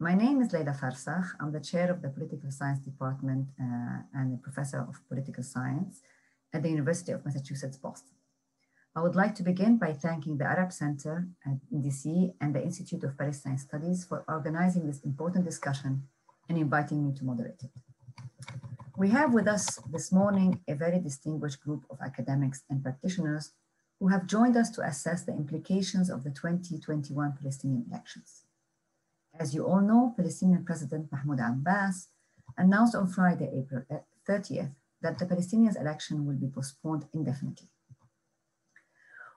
[0.00, 1.30] My name is Leila Farsakh.
[1.40, 6.02] I'm the chair of the Political Science Department uh, and a professor of political science
[6.52, 8.14] at the University of Massachusetts, Boston.
[8.94, 13.02] I would like to begin by thanking the Arab Center at DC and the Institute
[13.02, 16.04] of Palestine Studies for organizing this important discussion
[16.48, 17.72] and inviting me to moderate it.
[18.96, 23.50] We have with us this morning a very distinguished group of academics and practitioners
[23.98, 28.44] who have joined us to assess the implications of the 2021 Palestinian elections.
[29.38, 32.08] As you all know, Palestinian President Mahmoud Abbas
[32.56, 33.84] announced on Friday, April
[34.28, 34.68] 30th, uh,
[35.00, 37.68] that the Palestinians' election will be postponed indefinitely.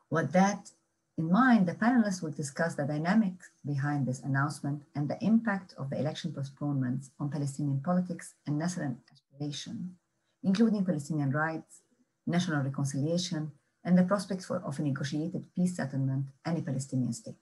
[0.10, 0.72] With that
[1.20, 5.92] in mind, the panelists will discuss the dynamics behind this announcement and the impact of
[5.92, 9.98] the election postponements on Palestinian politics and national aspiration,
[10.42, 11.82] including Palestinian rights,
[12.26, 13.52] national reconciliation,
[13.84, 17.36] and the prospects for, of a negotiated peace settlement and a Palestinian state.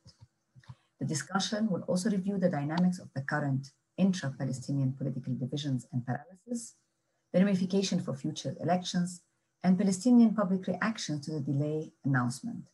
[0.99, 6.75] The discussion will also review the dynamics of the current intra-Palestinian political divisions and paralysis,
[7.31, 9.22] the ramification for future elections,
[9.64, 12.69] and Palestinian public reaction to the delay announcement,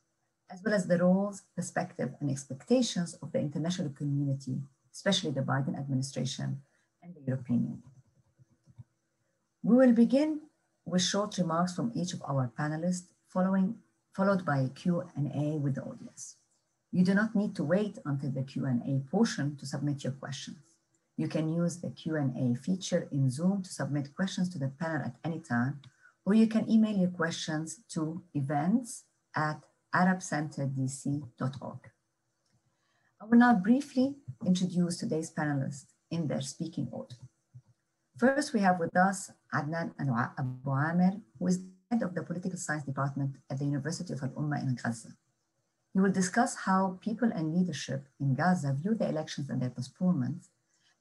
[0.51, 4.61] as well as the roles, perspective, and expectations of the international community,
[4.93, 6.61] especially the Biden administration
[7.03, 7.91] and the European Union.
[9.63, 10.41] We will begin
[10.85, 13.75] with short remarks from each of our panelists, following,
[14.13, 16.37] followed by a Q&A with the audience.
[16.95, 20.63] You do not need to wait until the Q&A portion to submit your questions.
[21.17, 25.17] You can use the Q&A feature in Zoom to submit questions to the panel at
[25.25, 25.81] any time,
[26.25, 29.03] or you can email your questions to events
[29.35, 29.59] at
[29.93, 31.79] arabcenterdc.org.
[33.21, 37.17] I will now briefly introduce today's panelists in their speaking order.
[38.17, 41.59] First, we have with us Adnan Abu Amir, who is
[41.91, 45.09] head of the political science department at the University of Al-Ummah in Gaza.
[45.95, 50.49] We will discuss how people and leadership in Gaza view the elections and their postponements,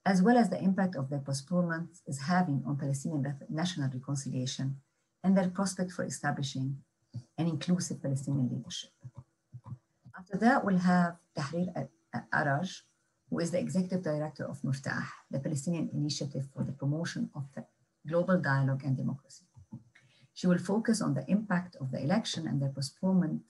[0.05, 4.77] as well as the impact of their postponements is having on Palestinian national reconciliation
[5.21, 6.77] and their prospect for establishing
[7.37, 8.91] an inclusive Palestinian leadership.
[10.17, 11.89] After that, we'll have Tahrir
[12.33, 12.83] Araj,
[13.29, 17.65] who is the executive director of MIFTAH, the Palestinian Initiative for the Promotion of the
[18.07, 19.43] Global Dialogue and Democracy.
[20.33, 23.41] She will focus on the impact of the election and their postponement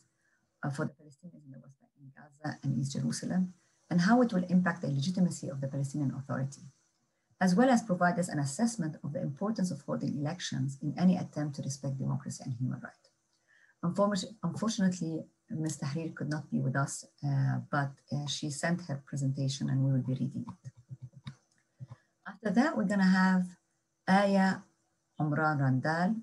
[0.70, 3.54] for the Palestinians in the West Bank, Gaza and East Jerusalem,
[3.90, 6.62] and how it will impact the legitimacy of the Palestinian Authority,
[7.40, 11.18] as well as provide us an assessment of the importance of holding elections in any
[11.18, 13.10] attempt to respect democracy and human rights.
[14.44, 15.78] Unfortunately, Ms.
[15.78, 19.92] Tahrir could not be with us, uh, but uh, she sent her presentation and we
[19.92, 20.72] will be reading it.
[22.28, 23.46] After that, we're gonna have
[24.08, 24.64] Aya
[25.20, 26.16] Omran Randal,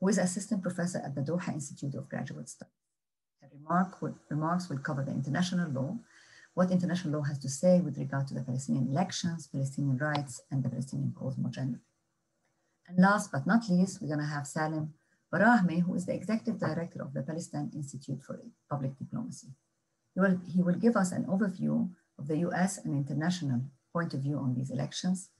[0.00, 2.79] who is assistant professor at the Doha Institute of Graduate Studies
[3.52, 5.96] remark will, remarks will cover the international law,
[6.54, 10.62] what international law has to say with regard to the Palestinian elections, Palestinian rights, and
[10.62, 11.80] the Palestinian cause more generally.
[12.88, 14.92] And last but not least, we're going to have Salem
[15.32, 19.48] Barahmeh, who is the executive director of the Palestine Institute for Public Diplomacy.
[20.14, 23.62] He will, he will give us an overview of the US and international
[23.92, 25.30] point of view on these elections,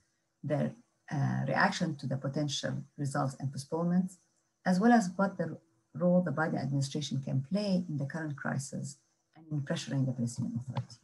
[0.44, 0.72] their
[1.10, 4.18] uh, reaction to the potential results and postponements,
[4.64, 5.58] as well as what the
[5.93, 8.97] role the Biden administration can play in the current crisis
[9.35, 10.97] and in pressuring the Palestinian Authority.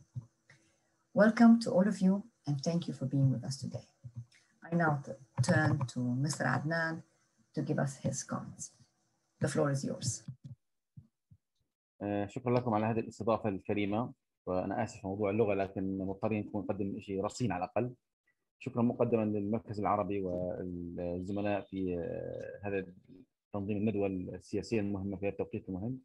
[1.13, 3.85] Welcome to all of you and thank you for being with us today.
[4.65, 5.01] I now
[5.43, 6.43] turn to Mr.
[6.45, 7.03] Adnan
[7.55, 8.71] to give us his comments.
[9.39, 10.23] The floor is yours.
[12.27, 14.11] شكرا لكم على هذه الاستضافة الكريمة
[14.45, 17.93] وأنا آسف موضوع اللغة لكن مضطرين نكون نقدم شيء رصين على الأقل
[18.59, 21.95] شكرا مقدما للمركز العربي والزملاء في
[22.63, 22.85] هذا
[23.56, 25.98] تنظيم الندوة السياسية المهمة في التوقيت المهم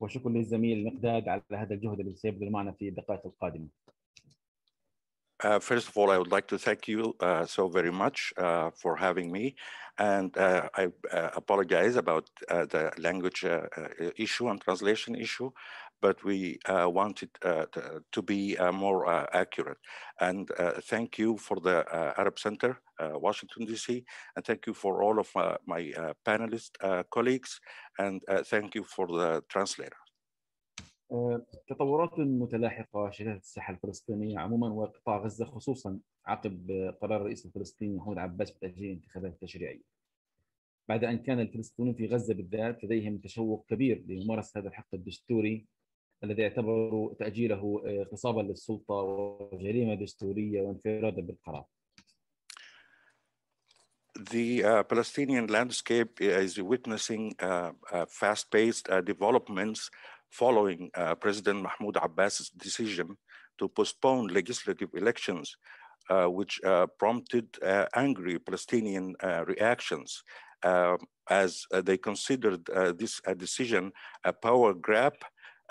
[0.00, 3.68] وشكرا للزميل المقداد على هذا الجهد الذي سيبذل معنا في الدقائق القادمة.
[5.42, 8.70] Uh, first of all, I would like to thank you uh, so very much uh,
[8.76, 9.54] for having me.
[9.98, 13.44] And uh, I uh, apologize about uh, the language
[14.16, 15.50] issue and translation issue
[16.02, 19.06] but we want uh, to, to, be more
[19.36, 19.76] accurate.
[20.18, 20.50] And
[20.84, 21.84] thank you for the
[22.16, 24.02] Arab Center, Washington, D.C.,
[24.34, 25.28] and thank you for all of
[25.66, 25.92] my
[26.26, 26.70] panelist
[27.10, 27.60] colleagues,
[27.98, 29.99] and thank you for the translator.
[31.68, 36.70] تطورات متلاحقة شهدت الساحة الفلسطينية عموما وقطاع غزة خصوصا عقب
[37.00, 39.82] قرار الرئيس الفلسطيني محمود عباس بتأجيل الانتخابات التشريعية.
[40.88, 45.66] بعد أن كان الفلسطينيون في غزة بالذات لديهم تشوق كبير لممارسة هذا الحق الدستوري
[46.24, 51.64] الذي اعتبروا تأجيله اغتصابا للسلطة وجريمة دستورية وانفرادا بالقرار.
[54.18, 59.88] The uh, Palestinian landscape is witnessing uh, uh, fast-paced developments
[60.30, 60.90] following
[61.20, 63.16] President Mahmoud Abbas's decision
[63.58, 65.56] to postpone legislative elections
[66.10, 70.22] uh, which uh, prompted uh, angry Palestinian uh, reactions
[70.62, 70.96] uh,
[71.28, 73.92] as uh, they considered uh, this decision
[74.24, 75.14] a power grab,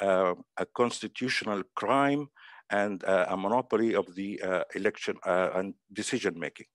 [0.01, 2.27] uh, a constitutional crime,
[2.69, 6.67] and uh, a monopoly of the uh, election uh, and decision making.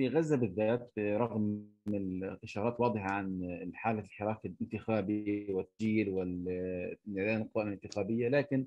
[0.00, 8.66] في غزة بالذات رغم الإشارات واضحة عن حالة الحراك الانتخابي والتسجيل والإعلان القوائم الانتخابية لكن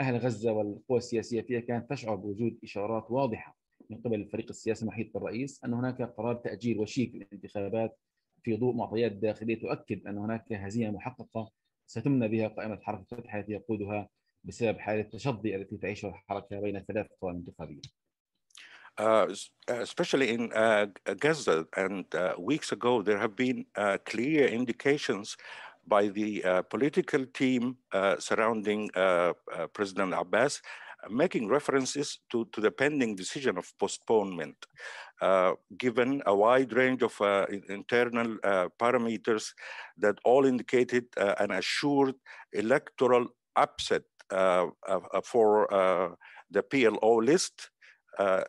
[0.00, 3.56] أهل غزة والقوى السياسية فيها كانت تشعر بوجود إشارات واضحة
[3.90, 7.98] من قبل الفريق السياسي المحيط بالرئيس أن هناك قرار تأجيل وشيك للانتخابات
[8.42, 11.50] في ضوء معطيات داخلية تؤكد أن هناك هزيمة محققة
[11.86, 14.08] ستمنى بها قائمة حركة الفتح التي يقودها
[14.44, 18.01] بسبب حالة التشظي التي تعيشها الحركة بين ثلاث قوائم انتخابية.
[19.02, 20.86] Uh, s- especially in uh,
[21.18, 21.66] Gaza.
[21.76, 25.36] And uh, weeks ago, there have been uh, clear indications
[25.86, 30.60] by the uh, political team uh, surrounding uh, uh, President Abbas,
[31.04, 34.56] uh, making references to, to the pending decision of postponement.
[35.20, 39.52] Uh, given a wide range of uh, internal uh, parameters
[39.96, 42.14] that all indicated uh, an assured
[42.52, 43.26] electoral
[43.56, 44.02] upset
[44.32, 46.08] uh, uh, uh, for uh,
[46.50, 47.81] the PLO list, uh,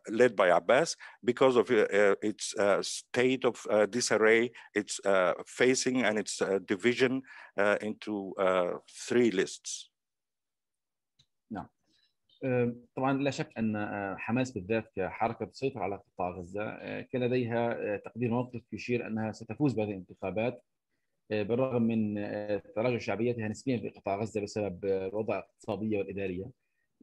[0.10, 5.34] led by Abbas because of uh, uh, its uh, state of uh, disarray, its uh,
[5.46, 7.22] facing and its uh, division
[7.58, 8.72] uh, into uh,
[9.08, 9.90] three lists.
[12.44, 17.24] آه، طبعا لا شك أن آه، حماس بالذات كحركة تسيطر على قطاع غزة آه، كان
[17.24, 20.64] لديها تقدير موقف يشير أنها ستفوز بهذه الانتخابات
[21.30, 22.16] بالرغم من
[22.76, 26.46] تراجع شعبيتها نسبيا في قطاع غزة بسبب الوضع الاقتصاديه والاداريه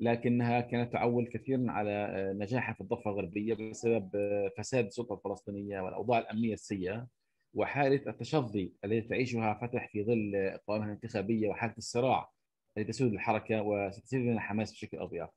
[0.00, 5.80] لكنها كانت تعول كثيرا على آه، نجاحها في الضفة الغربية بسبب آه، فساد السلطة الفلسطينية
[5.80, 7.06] والأوضاع الأمنية السيئة
[7.54, 12.30] وحالة التشظي التي تعيشها فتح في ظل قوائمها الانتخابية وحالة الصراع
[12.78, 15.30] التي تسود الحركة وستسير لنا حماس بشكل باخر.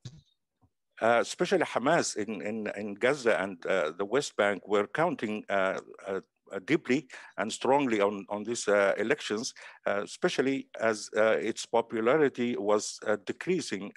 [1.02, 5.80] Uh, especially Hamas in, in, in Gaza and uh, the West Bank were counting uh,
[6.06, 6.20] uh,
[6.60, 7.06] deeply
[7.38, 9.54] and strongly on, on these uh, elections,
[9.86, 13.92] uh, especially as uh, its popularity was decreasing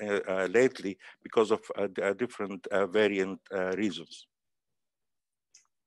[0.50, 1.62] lately because of
[2.18, 3.40] different variant
[3.76, 4.28] reasons.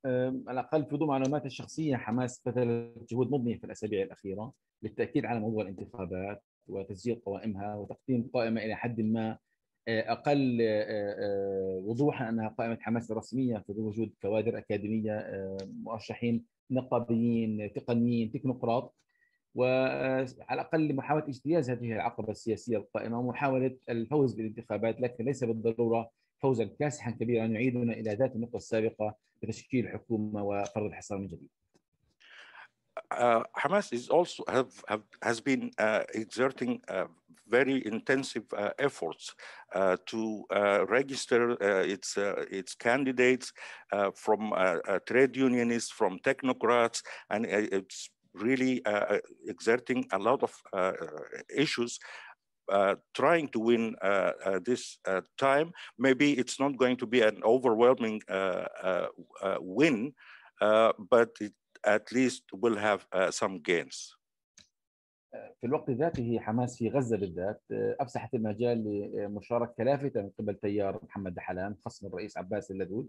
[0.06, 4.52] على الأقل في ضوء معلوماتي الشخصية حماس بذلت جهود مضنية في الأسابيع الأخيرة
[4.82, 9.38] للتأكيد على موضوع الانتخابات وتسجيل قوائمها وتقديم قائمة إلى حد ما
[9.88, 10.84] آه، أقل آه،
[11.18, 15.26] آه، وضوحا أنها قائمة حماس الرسميه في وجود كوادر أكاديمية
[15.84, 18.94] مرشحين نقابيين تقنيين تكنوقراط
[19.54, 26.64] وعلى الأقل لمحاولة اجتياز هذه العقبة السياسية القائمة ومحاولة الفوز بالانتخابات لكن ليس بالضرورة فوزا
[26.64, 31.48] كاسحا كبيرا يعيدنا إلى ذات النقطة السابقة بتشكيل حكومة وفرض الحصار من جديد.
[33.10, 37.06] uh, Hamas is also have, have has been uh, exerting uh,
[37.50, 39.34] very intensive uh, efforts
[39.74, 43.52] uh, to uh, register uh, its uh, its candidates
[44.14, 44.52] from
[45.06, 48.82] trade unionists, from technocrats, and it's really
[49.48, 50.52] exerting a lot of
[51.56, 51.98] issues.
[52.70, 54.98] Uh, trying to win uh, uh, this
[55.36, 58.22] time, maybe it's not going to be an overwhelming
[59.60, 60.12] win,
[60.60, 61.52] but it
[61.84, 64.14] at least will have some gains.
[65.32, 68.84] في الوقت ذاته حماس في غزة بالذات آه، أفسحت المجال
[69.14, 73.08] لمشاركة لافته من قبل تيار محمد دحلان خصم الرئيس عباس اللدود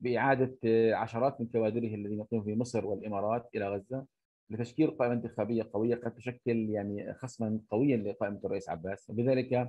[0.00, 4.06] بإعادة آه، عشرات من كوادره الذين يقيمون في مصر والإمارات إلى غزة
[4.50, 9.68] لتشكيل قائمة انتخابية قوية قد تشكل يعني خصما قويا لقائمة الرئيس عباس وبذلك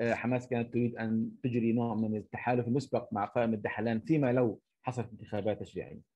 [0.00, 4.60] آه، حماس كانت تريد أن تجري نوع من التحالف المسبق مع قائمة دحلان فيما لو
[4.82, 6.15] حصلت انتخابات تشريعيه.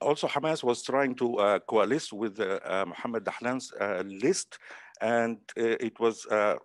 [0.00, 4.58] Also, Hamas was trying to uh, coalesce with uh, uh, Mohammed Dahlan's uh, list,
[5.00, 6.56] and uh, it was uh,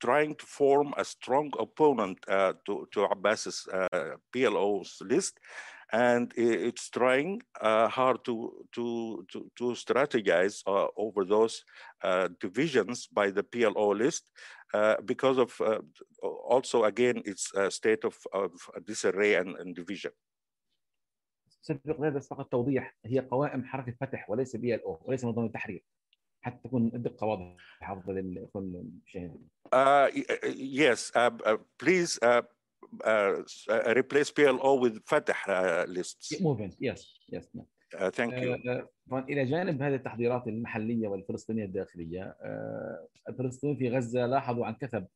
[0.00, 3.66] trying to form a strong opponent to, to Abbas's
[4.34, 5.38] PLO's list.
[5.92, 10.62] And it's trying hard to, to, to, to strategize
[10.96, 11.64] over those
[12.40, 14.30] divisions by the PLO list
[15.06, 15.58] because of
[16.22, 18.50] also, again, its state of, of
[18.84, 20.10] disarray and, and division.
[21.66, 25.84] سبق هذا فقط توضيح هي قوائم حركة فتح وليس بي ال أو وليس منظمه التحرير
[26.40, 29.48] حتى تكون الدقة واضحة افضل للاخوه المشاهدين.
[29.74, 30.08] Uh,
[30.82, 32.42] yes, uh, uh, please uh,
[33.04, 36.32] uh, s- uh, replace PLO with Fatah uh, lists.
[36.80, 37.50] يس يس
[37.94, 38.84] Uh, thank you.
[39.10, 42.36] طبعا إلى جانب هذه التحضيرات المحلية والفلسطينية الداخلية
[43.28, 45.06] الفلسطينيين في غزة لاحظوا عن كثب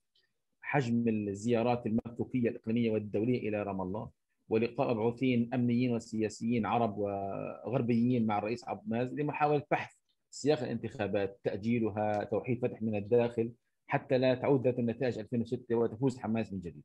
[0.61, 4.11] حجم الزيارات المكوكيه الإقليمية والدولية إلى رام الله
[4.50, 9.95] ولقاء مبعوثين أمنيين وسياسيين عرب وغربيين مع الرئيس عبد الماز لمحاولة بحث
[10.30, 13.52] سياق الانتخابات تأجيلها توحيد فتح من الداخل
[13.87, 16.83] حتى لا تعود ذات النتائج 2006 وتفوز حماس من جديد.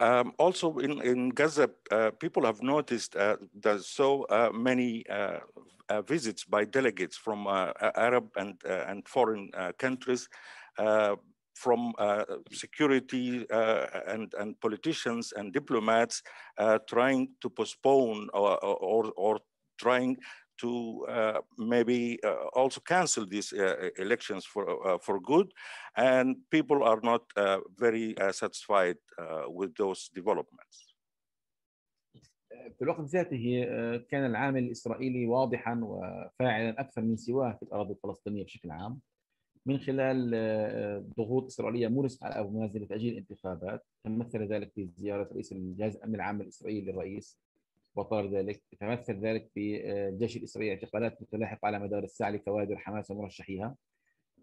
[0.00, 5.04] Um, also in, in Gaza, uh, people have noticed uh, there's so uh, many
[6.08, 10.28] visits by delegates from Arab and, and foreign countries
[11.55, 16.23] from uh, security uh, and, and politicians and diplomats
[16.57, 19.39] uh, trying to postpone or, or, or
[19.77, 20.15] trying
[20.61, 25.51] to uh, maybe uh, also cancel these uh, elections for, for good.
[25.95, 27.23] And people are not
[27.77, 28.97] very satisfied
[29.47, 30.85] with those developments.
[32.77, 33.65] في الوقت ذاته
[34.09, 38.99] كان العامل الإسرائيلي واضحا وفاعلا أكثر من سواه في الأراضي الفلسطينية بشكل عام
[39.66, 40.30] من خلال
[41.16, 46.14] ضغوط إسرائيلية مورست على أبو مازن لتأجيل الانتخابات تمثل ذلك في زيارة رئيس الجهاز الأمن
[46.14, 47.38] العام الإسرائيلي للرئيس
[47.96, 53.76] وطار ذلك يتمثل ذلك في الجيش الإسرائيلي اعتقالات متلاحقة على مدار الساعة لكوادر حماس ومرشحيها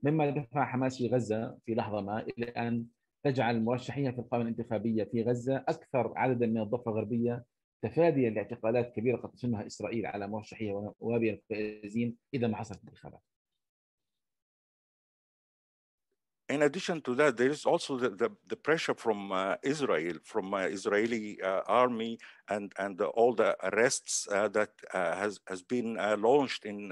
[0.03, 2.85] مما دفع حماس في غزة في لحظة ما إلى أن
[3.23, 7.43] تجعل مرشحيها في القائمة الانتخابية في غزة أكثر عددا من الضفة الغربية
[7.81, 13.21] تفاديا لاعتقالات كبيرة قد تشنها إسرائيل على مرشحيها ونوابها الفائزين إذا ما حصلت انتخابات.
[16.51, 20.53] In addition to that, there is also the, the, the pressure from uh, Israel, from
[20.53, 25.97] uh, Israeli uh, army and, and all the arrests uh, that uh, has, has been
[25.97, 26.89] uh, launched in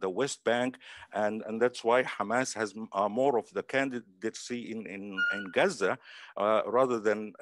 [0.00, 0.78] the West Bank.
[1.12, 2.74] And, and that's why Hamas has
[3.10, 5.98] more of the candidacy in, in, in Gaza
[6.36, 7.34] rather than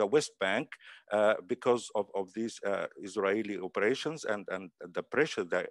[0.00, 0.68] the West Bank
[1.12, 5.68] uh, because of, of these uh, Israeli operations and, and the pressure that,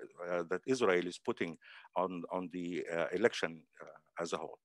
[0.50, 1.58] that Israel is putting
[1.96, 3.62] on, on the election
[4.20, 4.60] as a whole.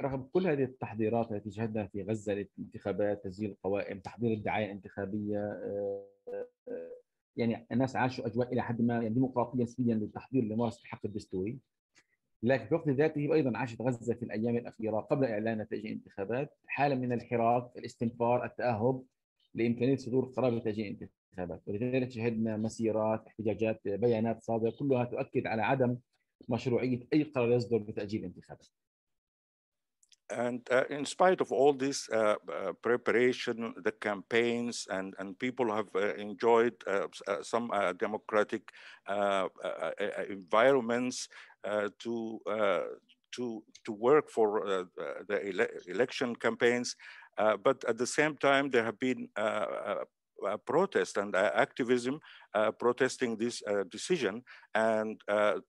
[0.00, 5.60] رغم كل هذه التحضيرات التي شهدنا في غزة للانتخابات، تسجيل القوائم، تحضير الدعاية الانتخابية
[7.36, 11.58] يعني الناس عاشوا أجواء إلى حد ما يعني ديمقراطيه نسبيا للتحضير لممارسه الحق الدستوري.
[12.42, 16.94] لكن في وقت ذاته أيضا عاشت غزة في الأيام الأخيرة قبل إعلان نتائج الانتخابات حالة
[16.94, 19.02] من الحراك، الاستنفار، التأهب
[19.54, 25.96] لإمكانية صدور قرار بتاجيل الانتخابات، ولذلك شهدنا مسيرات، احتجاجات، بيانات صادره كلها تؤكد على عدم
[26.48, 28.66] مشروعية أي قرار يصدر بتاجيل الانتخابات.
[30.30, 35.74] And uh, in spite of all this uh, uh, preparation, the campaigns, and, and people
[35.74, 36.74] have enjoyed
[37.42, 38.70] some democratic
[40.28, 41.28] environments
[41.98, 42.40] to,
[43.32, 44.84] to, to work for uh,
[45.28, 46.96] the ele election campaigns.
[47.38, 49.66] Uh, but at the same time, there have been uh,
[50.46, 52.20] uh protest and uh, activism
[52.54, 54.42] uh, protesting this decision
[54.74, 55.20] and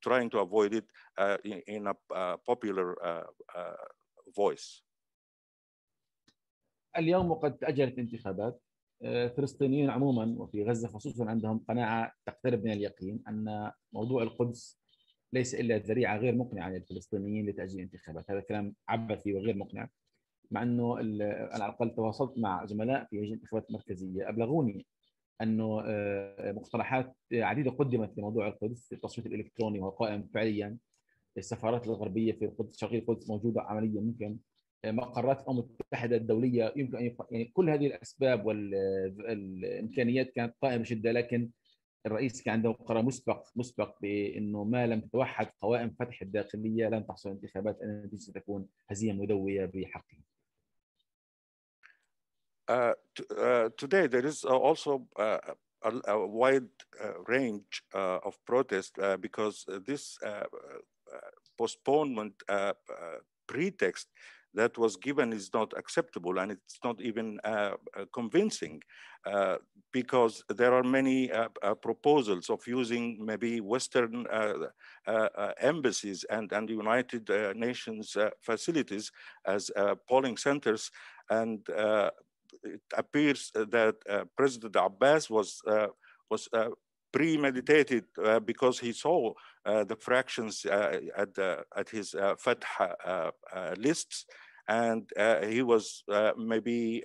[0.02, 0.86] trying to avoid it
[1.44, 2.96] in, in, a popular
[4.30, 4.84] voice.
[6.98, 8.62] اليوم وقد تأجلت الانتخابات
[9.04, 14.80] الفلسطينيين عموما وفي غزة خصوصا عندهم قناعة تقترب من اليقين أن موضوع القدس
[15.34, 19.90] ليس إلا ذريعة غير مقنعة للفلسطينيين لتأجيل الانتخابات هذا كلام عبثي وغير مقنع
[20.52, 20.94] مع أنا
[21.52, 24.30] على الأقل تواصلت مع زملاء في لجنة الانتخابات المركزية.
[24.30, 24.86] أبلغوني
[25.42, 25.84] أنه
[26.40, 30.78] مقترحات عديدة قدمت لموضوع القدس التصويت الإلكتروني وهو قائم فعليا.
[31.40, 34.38] السفارات الغربية في القدس شرقي القدس موجودة عمليا ممكن
[34.86, 41.50] مقرات الامم المتحدة الدولية يمكن أن يعني كل هذه الأسباب والإمكانيات كانت قائمه بشده لكن
[42.06, 47.30] الرئيس كان عنده قرار مسبق مسبق بأنه ما لم تتوحد قوائم فتح الداخلية لن تحصل
[47.30, 50.18] انتخابات النتيجة ستكون هزيمة مدوية بحقه.
[52.70, 52.94] Uh,
[53.36, 55.40] uh, today there is also uh,
[55.82, 56.70] a, a, wide
[57.28, 60.20] range of protest because this
[61.60, 64.08] postponement uh, uh, pretext
[64.54, 68.82] that was given is not acceptable and it's not even uh, uh convincing
[69.32, 69.58] uh,
[69.92, 74.26] because there are many uh, proposals of using maybe Western
[75.72, 77.26] embassies and, and United
[77.56, 78.16] Nations
[78.50, 79.12] facilities
[79.46, 79.72] as
[80.08, 80.92] polling centers.
[81.30, 81.60] And
[82.76, 83.96] it appears that
[84.38, 85.62] President Abbas was
[86.32, 86.48] was
[87.12, 89.34] premeditated uh, because he saw
[89.66, 94.26] uh, the fractions uh, at, the, at his uh, Fatah uh, uh, lists,
[94.68, 95.10] and
[95.50, 96.04] he was
[96.38, 97.04] maybe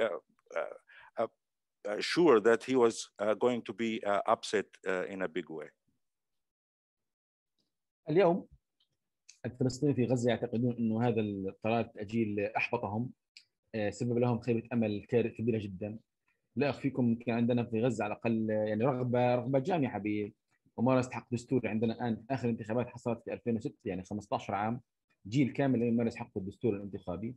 [2.00, 3.08] sure that he was
[3.38, 4.66] going to be upset
[5.08, 5.68] in a big way.
[8.10, 8.46] اليوم
[9.46, 13.12] الفلسطينيين في غزه يعتقدون انه هذا الطلال الاجيل احبطهم
[13.90, 15.98] سبب لهم خيبه امل كبيره جدا
[16.56, 20.02] لا اخفيكم كان عندنا في غزة على الأقل يعني رغبة رغبة جامحه
[20.78, 22.24] بممارسه حق دستوري عندنا الآن.
[22.30, 24.80] آخر انتخابات حصلت في 2006 يعني 15 عام
[25.26, 27.34] جيل كامل يمارس حقه الدستوري الانتخابي.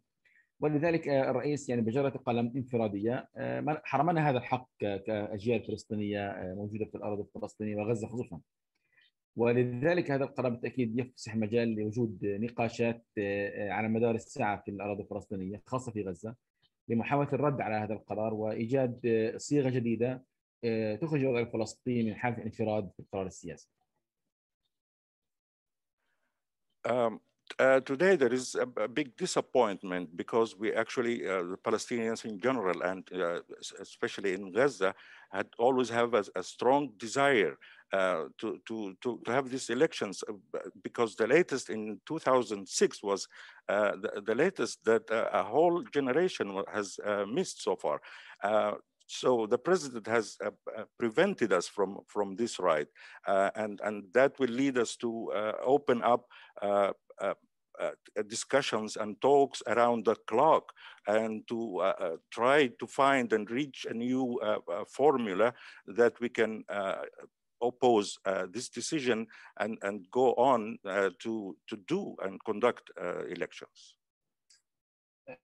[0.59, 3.29] ولذلك الرئيس يعني بجرة قلم انفرادية
[3.67, 8.41] حرمنا هذا الحق كأجيال فلسطينية موجودة في الأرض الفلسطينية وغزة خصوصا.
[9.35, 13.05] ولذلك هذا القرار بالتأكيد يفسح مجال لوجود نقاشات
[13.57, 16.35] على مدار الساعة في الأراضي الفلسطينية خاصة في غزة.
[16.87, 19.01] لمحاولة الرد على هذا القرار وإيجاد
[19.37, 20.23] صيغة جديدة
[21.01, 23.69] تخرج الوضع الفلسطيني من حالة الانفراد في القرار السياسي.
[27.59, 32.39] Uh, today there is a, a, big disappointment because we actually, uh, the Palestinians in
[32.39, 33.39] general and uh,
[33.79, 34.93] especially in Gaza,
[35.31, 37.57] had always have a, a strong desire
[37.93, 40.23] uh, to, to, to, to have these elections
[40.83, 43.27] because the latest in 2006 was
[43.69, 48.01] uh, the, the latest that uh, a whole generation has missed so far.
[49.07, 50.51] So the president has uh,
[50.99, 52.87] prevented us from, from this right.
[53.25, 56.25] Uh, and, and that will lead us to uh, open up
[58.28, 60.64] discussions and talks around the clock
[61.06, 61.58] and to
[62.30, 64.38] try to find and reach a new
[64.88, 65.52] formula
[65.86, 66.64] that we can
[67.62, 69.26] oppose uh, this decision
[69.60, 73.96] and, and go on uh, to, to do and conduct uh, elections.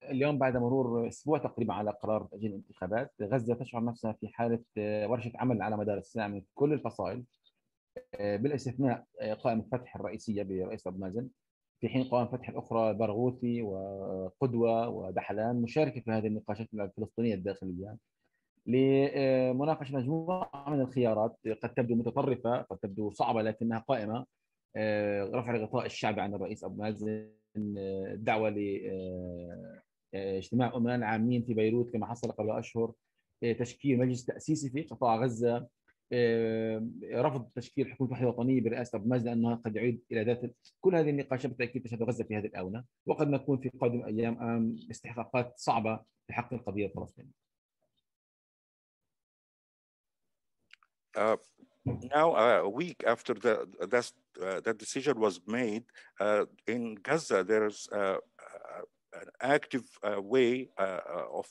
[0.03, 4.65] اليوم بعد مرور اسبوع تقريبا على قرار تاجيل الانتخابات غزه تشعر نفسها في حاله
[5.07, 7.25] ورشه عمل على مدار الساعه من كل الفصائل
[8.21, 9.07] بالاستثناء
[9.45, 11.29] قائمه فتح الرئيسيه برئيس ابو مازن
[11.84, 17.98] في حين قوائم فتح الاخرى برغوثي وقدوة ودحلان مشاركة في هذه النقاشات الفلسطينية الداخلية
[18.68, 24.25] لمناقشة مجموعة من الخيارات قد تبدو متطرفة قد تبدو صعبة لكنها قائمة.
[25.36, 28.50] رفع الغطاء الشعبي عن الرئيس أبو مازن الدعوه
[30.13, 32.94] لاجتماع امناء عامين في بيروت كما حصل قبل أشهر
[33.60, 35.68] تشكيل مجلس تأسيسي في قطاع غزة.
[37.14, 41.10] رفض تشكيل حكومة وحدة وطنية برئاسة أبو مازن لانها قد يعيد إلى ذات كل هذه
[41.10, 46.00] النقاشات بالتاكيد تشهد غزة في هذه الآونة وقد نكون في قادم الأيام أمام استحقاقات صعبة
[46.28, 47.44] في حق القضية الفلسطينية.
[51.16, 51.38] Uh,
[51.86, 55.84] now, uh, a week after the, that, uh, that decision was made,
[56.68, 58.20] in Gaza, there's an
[59.42, 61.48] active way of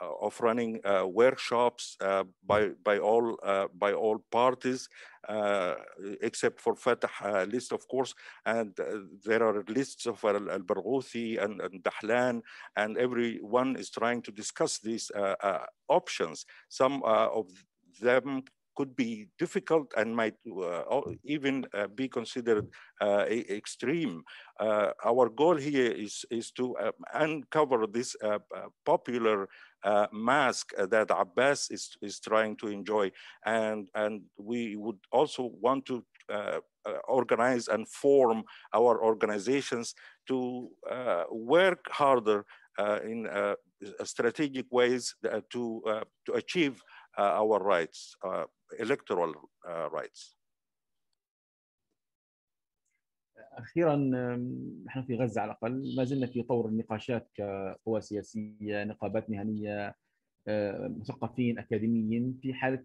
[0.00, 4.88] of running uh, workshops uh, by by all uh, by all parties
[6.22, 8.14] except for Fatah list of course
[8.46, 8.76] and
[9.24, 12.40] there are lists of Al Barghouthi and, and Dahlan
[12.76, 15.10] and everyone is trying to discuss these
[15.88, 17.46] options some of
[18.00, 18.42] them
[18.80, 22.66] could be difficult and might uh, even uh, be considered
[23.02, 24.22] uh, extreme.
[25.04, 26.74] our goal here is, is to
[27.12, 28.16] uncover this
[28.84, 29.48] popular
[30.12, 33.10] mask that Abbas is, is trying to enjoy.
[33.44, 39.94] And, and we would also want to uh, uh organize and form our organizations
[40.28, 42.44] to uh, work harder
[42.78, 43.54] uh, in uh,
[44.04, 45.82] strategic ways uh, to,
[46.24, 46.80] to achieve
[47.18, 48.14] our rights,
[48.78, 49.34] electoral
[49.92, 50.36] rights.
[53.60, 53.96] أخيرا
[54.86, 59.94] نحن في غزة على الأقل ما زلنا في طور النقاشات كقوى سياسية نقابات مهنية
[60.98, 62.84] مثقفين أكاديميين في حالة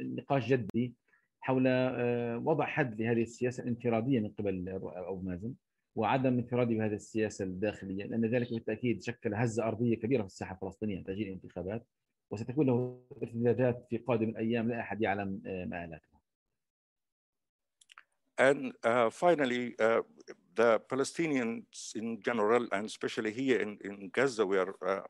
[0.00, 0.94] نقاش جدي
[1.40, 1.68] حول
[2.36, 5.54] وضع حد لهذه السياسة الانفرادية من قبل ابو مازن
[5.96, 11.02] وعدم انفراده بهذه السياسة الداخلية لأن ذلك بالتأكيد شكل هزة أرضية كبيرة في الساحة الفلسطينية
[11.02, 11.86] تاجيل الانتخابات
[12.30, 16.13] وستكون له ارتدادات في قادم الأيام لا أحد يعلم مآلاتها.
[18.38, 20.00] And uh, finally, uh,
[20.54, 25.00] the Palestinians in general, and especially here in, in Gaza, we are uh,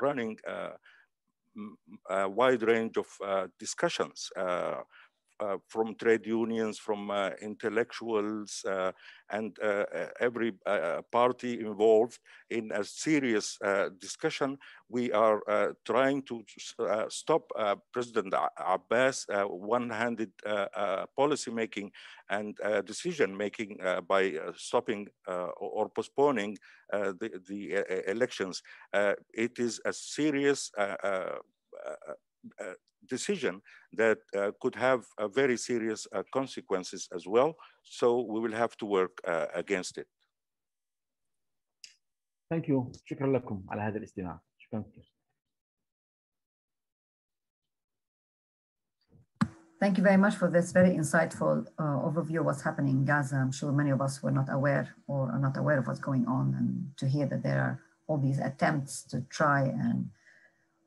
[0.00, 0.38] running
[2.08, 3.08] a wide range of
[3.58, 4.82] discussions uh,
[5.40, 8.92] Uh, from trade unions, from uh, intellectuals, uh,
[9.30, 10.52] and uh, uh, every
[11.10, 12.18] party involved
[12.50, 13.58] in a serious
[13.98, 14.58] discussion.
[14.90, 15.40] We are
[15.86, 16.44] trying to
[17.08, 17.50] stop
[17.92, 20.32] President Abbas' one-handed
[21.16, 21.92] policy making
[22.28, 26.58] and decision making by stopping or postponing
[26.92, 28.62] the, the elections.
[29.32, 30.70] it is a serious
[33.07, 33.61] decision
[33.93, 37.55] that uh, could have uh, very serious uh, consequences as well.
[37.83, 39.21] So we will have to work
[39.53, 40.07] against it.
[42.49, 42.91] Thank you.
[43.05, 44.39] شكرا لكم على هذا الاستماع.
[44.57, 45.11] شكرا كثير.
[49.81, 53.35] Thank you very much for this very insightful uh, overview of what's happening in Gaza.
[53.35, 56.25] I'm sure many of us were not aware or are not aware of what's going
[56.27, 60.09] on and to hear that there are all these attempts to try and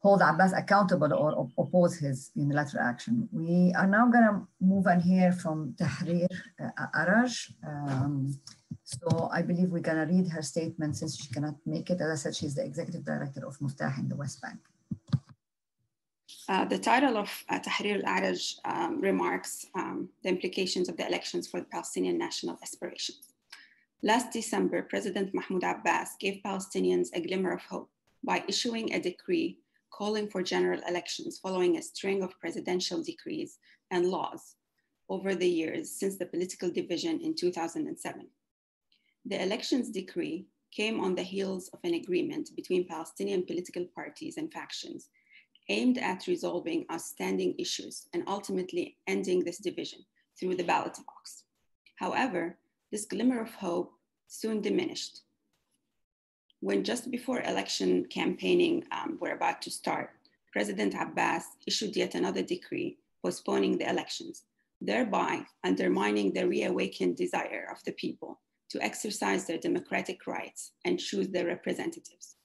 [0.03, 3.29] hold Abbas accountable or oppose his unilateral action.
[3.31, 6.27] We are now going to move on here from Tahrir
[6.61, 7.33] uh, Araj.
[7.65, 8.37] Um,
[8.83, 12.01] so I believe we're going to read her statement since she cannot make it.
[12.01, 14.59] As I said, she's the executive director of MIFTAH in the West Bank.
[16.49, 21.47] Uh, the title of uh, Tahrir al-A'raj um, remarks um, the implications of the elections
[21.47, 23.33] for the Palestinian national aspirations.
[24.01, 27.89] Last December, President Mahmoud Abbas gave Palestinians a glimmer of hope
[28.21, 29.59] by issuing a decree
[29.93, 33.59] calling for general elections following a string of presidential decrees
[33.91, 34.55] and laws
[35.09, 38.27] over the years since the political division in 2007.
[39.25, 44.51] The elections decree came on the heels of an agreement between Palestinian political parties and
[44.51, 45.09] factions
[45.69, 49.99] aimed at resolving outstanding issues and ultimately ending this division
[50.39, 51.43] through the ballot box.
[51.97, 52.57] However,
[52.91, 53.93] this glimmer of hope
[54.27, 55.21] soon diminished
[56.63, 60.11] when just before election campaigning um, were about to start,
[60.53, 64.43] President Abbas issued yet another decree postponing the elections,
[64.79, 71.27] thereby undermining the reawakened desire of the people to exercise their democratic rights and choose
[71.27, 72.37] their representatives.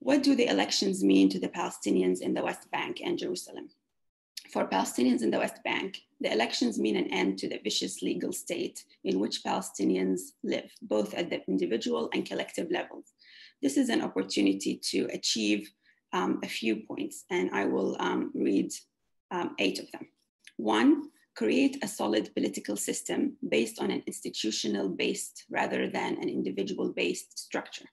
[0.00, 3.68] What do the elections mean to the Palestinians in the West Bank and Jerusalem?
[4.52, 8.34] For Palestinians in the West Bank, the elections mean an end to the vicious legal
[8.34, 13.14] state in which Palestinians live, both at the individual and collective levels.
[13.62, 15.70] This is an opportunity to achieve
[16.12, 18.70] um, a few points, and I will um, read
[19.30, 20.06] um, eight of them.
[20.58, 26.90] One, create a solid political system based on an institutional based rather than an individual
[26.90, 27.86] based structure.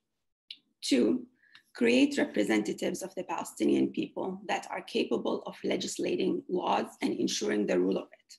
[0.82, 1.26] Two,
[1.76, 7.80] create representatives of the Palestinian people that are capable of legislating laws and ensuring the
[7.80, 8.36] rule of it,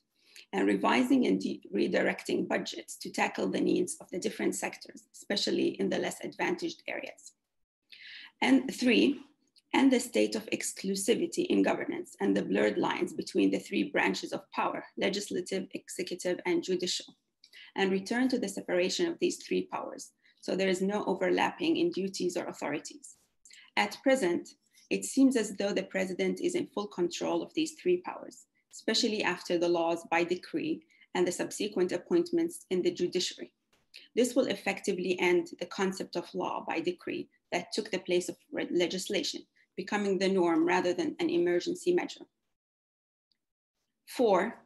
[0.53, 1.41] and revising and
[1.73, 6.83] redirecting budgets to tackle the needs of the different sectors, especially in the less advantaged
[6.87, 7.33] areas.
[8.41, 9.19] And three,
[9.73, 14.33] end the state of exclusivity in governance and the blurred lines between the three branches
[14.33, 17.15] of power, legislative, executive, and judicial,
[17.75, 21.91] and return to the separation of these three powers, so there is no overlapping in
[21.91, 23.15] duties or authorities.
[23.77, 24.49] At present,
[24.89, 29.23] it seems as though the president is in full control of these three powers, especially
[29.23, 30.83] after the laws by decree
[31.15, 33.51] and the subsequent appointments in the judiciary.
[34.15, 38.37] This will effectively end the concept of law by decree that took the place of
[38.71, 39.41] legislation,
[39.75, 42.25] becoming the norm rather than an emergency measure.
[44.07, 44.59] Four,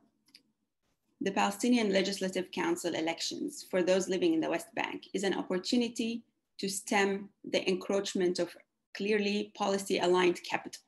[1.22, 6.24] the Palestinian Legislative Council elections for those living in the West Bank is an opportunity
[6.60, 8.56] to stem the encroachment of
[8.96, 10.82] clearly policy aligned capital,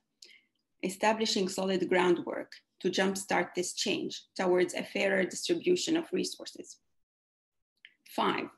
[0.82, 6.76] establishing solid groundwork to jumpstart this change towards a fairer distribution of resources.
[8.14, 8.48] Five,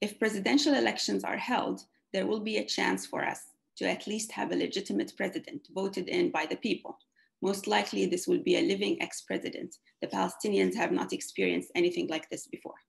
[0.00, 3.40] if presidential elections are held, there will be a chance for us
[3.76, 6.98] to at least have a legitimate president voted in by the people.
[7.42, 9.76] Most likely, this will be a living ex president.
[10.00, 12.80] The Palestinians have not experienced anything like this before.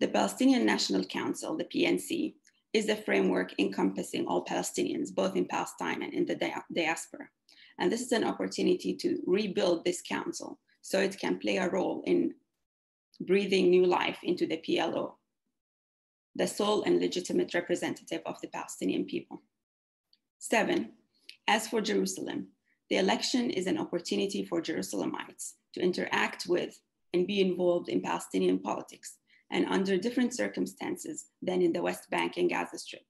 [0.00, 2.34] The Palestinian National Council, the PNC,
[2.72, 7.28] is the framework encompassing all Palestinians, both in Palestine and in the diaspora.
[7.78, 12.02] And this is an opportunity to rebuild this council so it can play a role
[12.06, 12.34] in
[13.20, 15.14] breathing new life into the PLO,
[16.34, 19.42] the sole and legitimate representative of the Palestinian people.
[20.38, 20.92] Seven,
[21.46, 22.48] as for Jerusalem,
[22.90, 26.78] the election is an opportunity for Jerusalemites to interact with
[27.12, 29.16] and be involved in Palestinian politics
[29.50, 33.02] and under different circumstances than in the West Bank and Gaza Strip.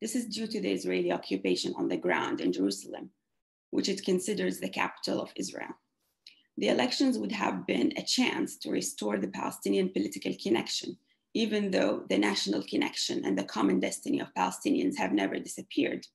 [0.00, 3.10] This is due to the Israeli occupation on the ground in Jerusalem,
[3.70, 5.74] which it considers the capital of Israel.
[6.56, 10.96] The elections would have been a chance to restore the Palestinian political connection,
[11.34, 16.06] even though the national connection and the common destiny of Palestinians have never disappeared.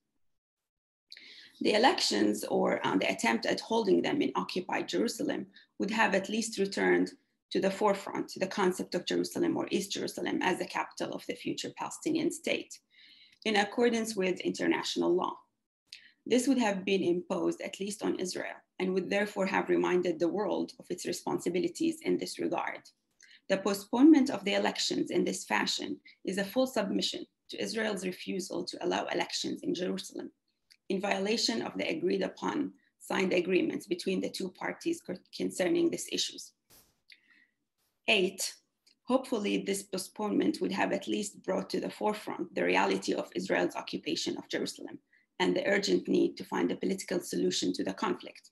[1.61, 6.29] The elections or uh, the attempt at holding them in occupied Jerusalem would have at
[6.29, 7.11] least returned
[7.51, 11.35] to the forefront the concept of Jerusalem or East Jerusalem as the capital of the
[11.35, 12.79] future Palestinian state,
[13.45, 15.37] in accordance with international law.
[16.25, 20.27] This would have been imposed at least on Israel and would therefore have reminded the
[20.27, 22.81] world of its responsibilities in this regard.
[23.49, 28.63] The postponement of the elections in this fashion is a full submission to Israel's refusal
[28.63, 30.31] to allow elections in Jerusalem,
[30.89, 35.01] in violation of the agreed upon signed agreements between the two parties
[35.35, 36.51] concerning these issues.
[38.09, 38.55] Eight,
[39.03, 43.75] hopefully this postponement would have at least brought to the forefront the reality of Israel's
[43.75, 44.97] occupation of Jerusalem
[45.39, 48.49] and the urgent need to find a political solution to the conflict.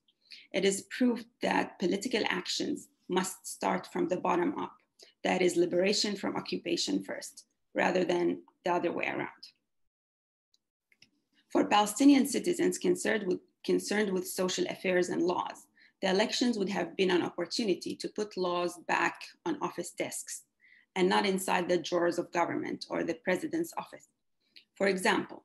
[0.54, 4.74] It is proof that political actions must start from the bottom up,
[5.24, 9.44] that is, liberation from occupation first, rather than the other way around.
[11.52, 15.66] For Palestinian citizens concerned with, concerned with social affairs and laws,
[16.02, 20.44] the elections would have been an opportunity to put laws back on office desks
[20.96, 24.08] and not inside the drawers of government or the president's office.
[24.76, 25.44] For example,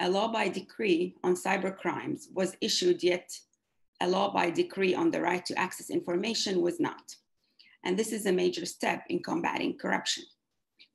[0.00, 3.30] a law by decree on cyber crimes was issued, yet
[4.00, 7.14] a law by decree on the right to access information was not.
[7.84, 10.24] And this is a major step in combating corruption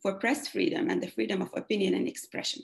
[0.01, 2.63] for press freedom and the freedom of opinion and expression.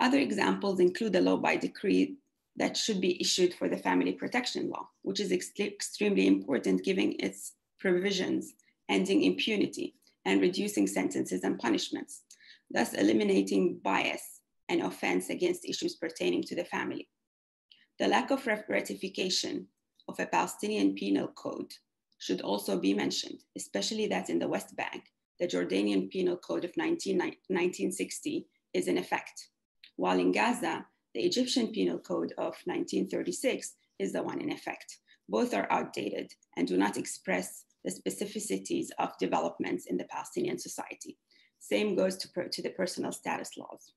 [0.00, 2.16] Other examples include a law by decree
[2.56, 7.14] that should be issued for the family protection law, which is ex extremely important given
[7.18, 8.54] its provisions
[8.88, 12.22] ending impunity and reducing sentences and punishments,
[12.70, 17.08] thus eliminating bias and offense against issues pertaining to the family.
[17.98, 19.68] The lack of ratification
[20.08, 21.72] of a Palestinian penal code
[22.18, 25.04] should also be mentioned, especially that in the West Bank,
[25.40, 29.48] the Jordanian Penal Code of 19, 1960 is in effect,
[29.96, 34.98] while in Gaza, the Egyptian Penal Code of 1936 is the one in effect.
[35.28, 41.18] Both are outdated and do not express the specificities of developments in the Palestinian society.
[41.58, 43.92] Same goes to, per, to the personal status laws.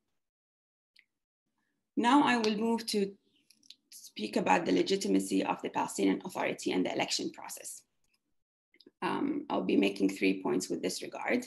[1.98, 3.12] Now I will move to
[3.90, 7.82] speak about the legitimacy of the Palestinian Authority and the election process.
[9.02, 11.46] Um, I'll be making three points with this regard.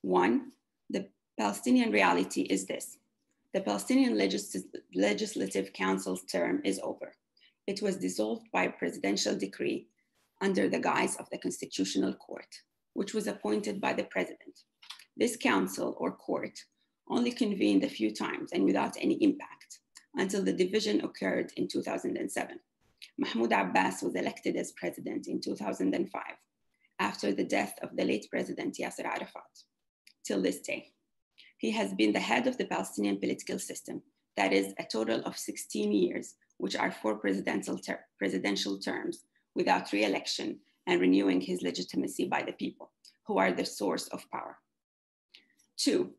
[0.00, 0.52] One,
[0.90, 2.98] the Palestinian reality is this.
[3.54, 4.56] The Palestinian Legis
[4.94, 7.12] Legislative Council's term is over.
[7.66, 9.88] It was dissolved by presidential decree
[10.40, 12.48] under the guise of the Constitutional Court,
[12.94, 14.60] which was appointed by the president.
[15.18, 16.58] This council or court
[17.10, 19.80] only convened a few times and without any impact
[20.14, 22.58] until the division occurred in 2007.
[23.18, 26.22] Mahmoud Abbas was elected as president in 2005
[27.00, 29.52] after the death of the late president Yasser Arafat.
[30.24, 30.92] Till this day,
[31.62, 34.02] he has been the head of the Palestinian political system,
[34.36, 39.22] that is a total of 16 years, which are four presidential, ter presidential terms
[39.54, 42.90] without re-election and renewing his legitimacy by the people,
[43.28, 44.58] who are the source of power.
[45.76, 46.10] Two,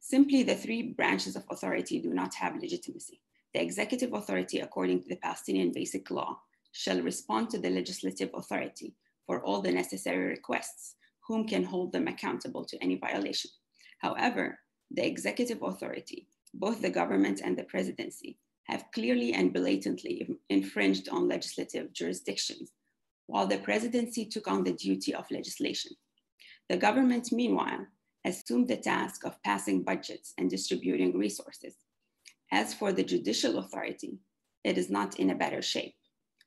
[0.00, 3.20] simply the three branches of authority do not have legitimacy.
[3.52, 6.40] The executive authority, according to the Palestinian Basic Law,
[6.72, 8.94] shall respond to the legislative authority
[9.26, 10.94] for all the necessary requests,
[11.28, 13.50] whom can hold them accountable to any violation.
[13.98, 14.58] However,
[14.94, 21.28] the executive authority, both the government and the presidency, have clearly and blatantly infringed on
[21.28, 22.70] legislative jurisdictions,
[23.26, 25.92] while the presidency took on the duty of legislation.
[26.68, 27.86] The government, meanwhile,
[28.24, 31.74] assumed the task of passing budgets and distributing resources.
[32.52, 34.18] As for the judicial authority,
[34.62, 35.94] it is not in a better shape.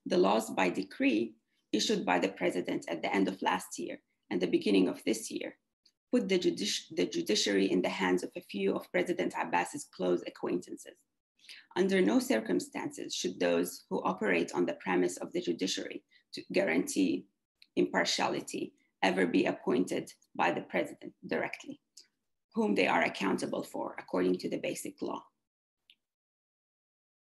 [0.06, 1.34] The laws by decree
[1.74, 5.30] issued by the president at the end of last year and the beginning of this
[5.32, 5.58] year
[6.12, 10.22] put the, judici the judiciary in the hands of a few of President Abbas's close
[10.28, 10.96] acquaintances.
[11.76, 17.26] Under no circumstances should those who operate on the premise of the judiciary to guarantee
[17.76, 21.80] impartiality ever be appointed by the president directly,
[22.54, 25.22] whom they are accountable for according to the basic law.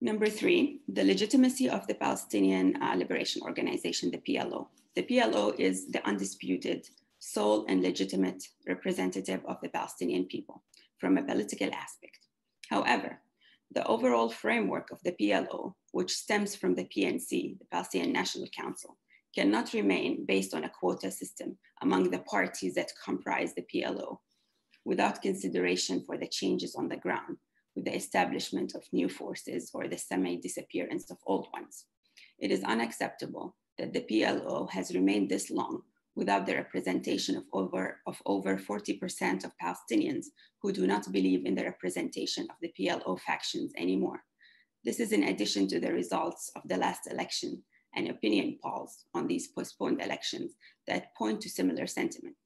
[0.02, 4.68] Number three, the legitimacy of the Palestinian uh, Liberation Organization, the PLO.
[4.96, 6.88] The PLO is the undisputed
[7.20, 10.62] sole and legitimate representative of the Palestinian people
[10.98, 12.18] from a political aspect.
[12.68, 13.20] However,
[13.72, 18.96] the overall framework of the PLO, which stems from the PNC, the Palestinian National Council,
[19.34, 24.18] cannot remain based on a quota system among the parties that comprise the PLO
[24.84, 27.36] without consideration for the changes on the ground
[27.76, 31.84] with the establishment of new forces or the semi-disappearance of old ones.
[32.38, 35.82] It is unacceptable that the PLO has remained this long
[36.16, 40.26] without the representation of over, of over 40% of Palestinians
[40.60, 44.22] who do not believe in the representation of the PLO factions anymore.
[44.84, 47.62] This is in addition to the results of the last election
[47.94, 50.52] and opinion polls on these postponed elections
[50.86, 52.36] that point to similar sentiment.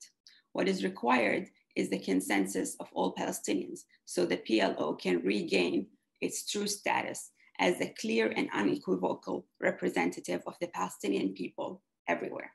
[0.53, 5.87] What is required is the consensus of all Palestinians so the PLO can regain
[6.21, 12.53] its true status as a clear and unequivocal representative of the Palestinian people everywhere.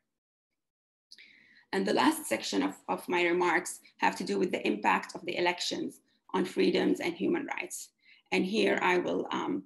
[1.72, 5.26] And the last section of, of my remarks have to do with the impact of
[5.26, 6.00] the elections
[6.34, 7.90] on freedoms and human rights.
[8.32, 9.64] And here I will, um,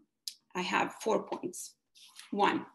[0.56, 1.76] I have four points.
[2.32, 2.66] One,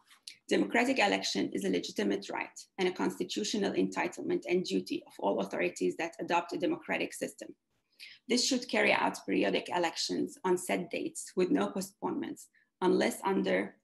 [0.47, 5.95] democratic election is a legitimate right and a constitutional entitlement and duty of all authorities
[5.97, 7.49] that adopt a democratic system.
[8.27, 12.47] This should carry out periodic elections on set dates with no postponements
[12.81, 13.75] unless under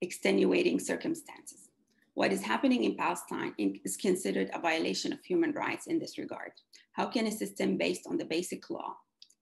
[0.00, 1.68] extenuating circumstances.
[2.14, 6.52] What is happening in Palestine is considered a violation of human rights in this regard.
[6.92, 8.96] How can a system based on the basic law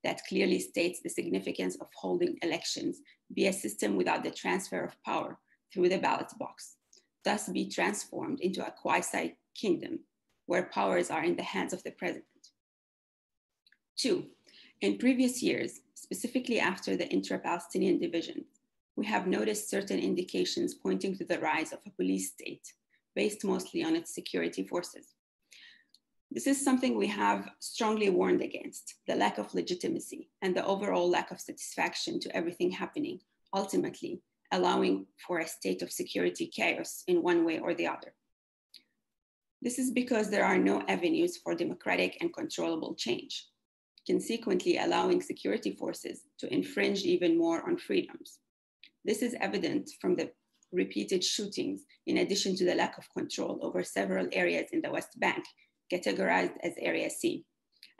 [0.04, 3.00] that clearly states the significance of holding elections
[3.34, 5.38] be a system without the transfer of power
[5.72, 6.76] through the ballot box,
[7.24, 9.98] thus be transformed into a quasi kingdom
[10.46, 12.24] where powers are in the hands of the president?
[13.96, 14.26] Two,
[14.80, 18.44] in previous years, specifically after the intra-Palestinian division,
[18.96, 22.72] we have noticed certain indications pointing to the rise of a police state
[23.14, 25.14] based mostly on its security forces.
[26.30, 31.08] This is something we have strongly warned against, the lack of legitimacy and the overall
[31.10, 33.20] lack of satisfaction to everything happening,
[33.52, 34.22] ultimately
[34.52, 38.14] allowing for a state of security chaos in one way or the other.
[39.62, 43.46] This is because there are no avenues for democratic and controllable change,
[44.06, 48.38] consequently allowing security forces to infringe even more on freedoms.
[49.04, 50.30] This is evident from the
[50.72, 55.18] repeated shootings, in addition to the lack of control over several areas in the West
[55.18, 55.44] Bank,
[55.92, 57.44] categorized as Area C.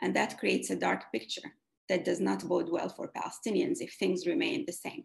[0.01, 1.53] And that creates a dark picture
[1.89, 5.05] that does not bode well for Palestinians if things remain the same.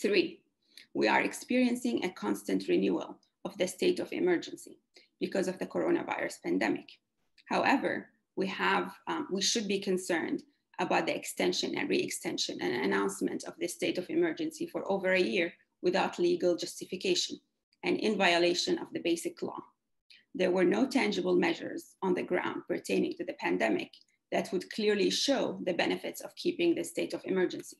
[0.00, 0.40] Three,
[0.94, 4.78] we are experiencing a constant renewal of the state of emergency
[5.20, 6.88] because of the coronavirus pandemic.
[7.48, 10.42] However, we have, um, we should be concerned
[10.78, 15.20] about the extension and re-extension and announcement of the state of emergency for over a
[15.20, 17.38] year without legal justification
[17.84, 19.58] and in violation of the basic law.
[20.34, 23.90] There were no tangible measures on the ground pertaining to the pandemic
[24.30, 27.76] that would clearly show the benefits of keeping the state of emergency.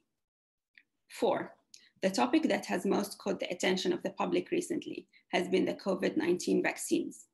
[1.09, 1.55] Four,
[2.02, 5.74] the topic that has most caught the attention of the public recently has been the
[5.74, 7.26] COVID-19 vaccines.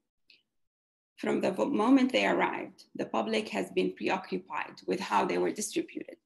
[1.18, 6.16] From the moment they arrived, the public has been preoccupied with how they were distributed,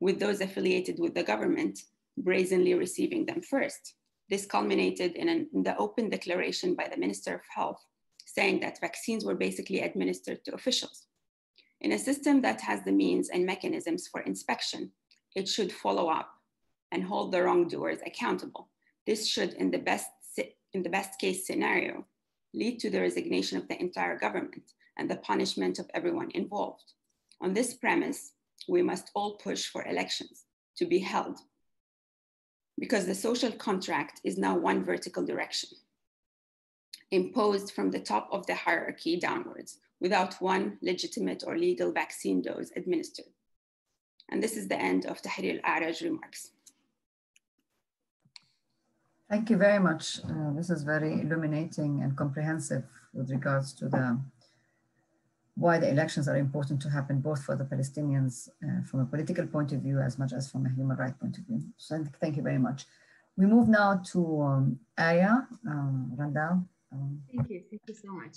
[0.00, 1.78] with those affiliated with the government
[2.18, 3.94] brazenly receiving them first.
[4.28, 7.80] This culminated in, an, in the open declaration by the Minister of Health
[8.26, 11.06] saying that vaccines were basically administered to officials.
[11.80, 14.90] In a system that has the means and mechanisms for inspection,
[15.36, 16.30] it should follow up
[16.90, 18.68] and hold the wrongdoers accountable.
[19.06, 20.08] This should, in the best,
[20.72, 22.04] in the best case scenario,
[22.54, 26.92] lead to the resignation of the entire government and the punishment of everyone involved.
[27.40, 28.32] On this premise,
[28.68, 30.44] we must all push for elections
[30.78, 31.38] to be held
[32.78, 35.70] because the social contract is now one vertical direction,
[37.10, 42.70] imposed from the top of the hierarchy downwards without one legitimate or legal vaccine dose
[42.76, 43.26] administered.
[44.30, 46.50] And this is the end of Tahrir al-A'raj remarks.
[49.34, 50.20] Thank you very much.
[50.30, 54.20] Uh, this is very illuminating and comprehensive with regards to the
[55.56, 59.44] why the elections are important to happen both for the Palestinians uh, from a political
[59.48, 61.60] point of view as much as from a human rights point of view.
[61.78, 62.84] So thank you very much.
[63.36, 65.32] We move now to um, Aya
[65.68, 66.62] uh, Randall.
[66.92, 67.64] Um, thank you.
[67.68, 68.36] Thank you so much.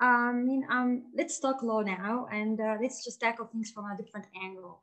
[0.00, 3.86] Um, I mean, um, let's talk law now and uh, let's just tackle things from
[3.86, 4.82] a different angle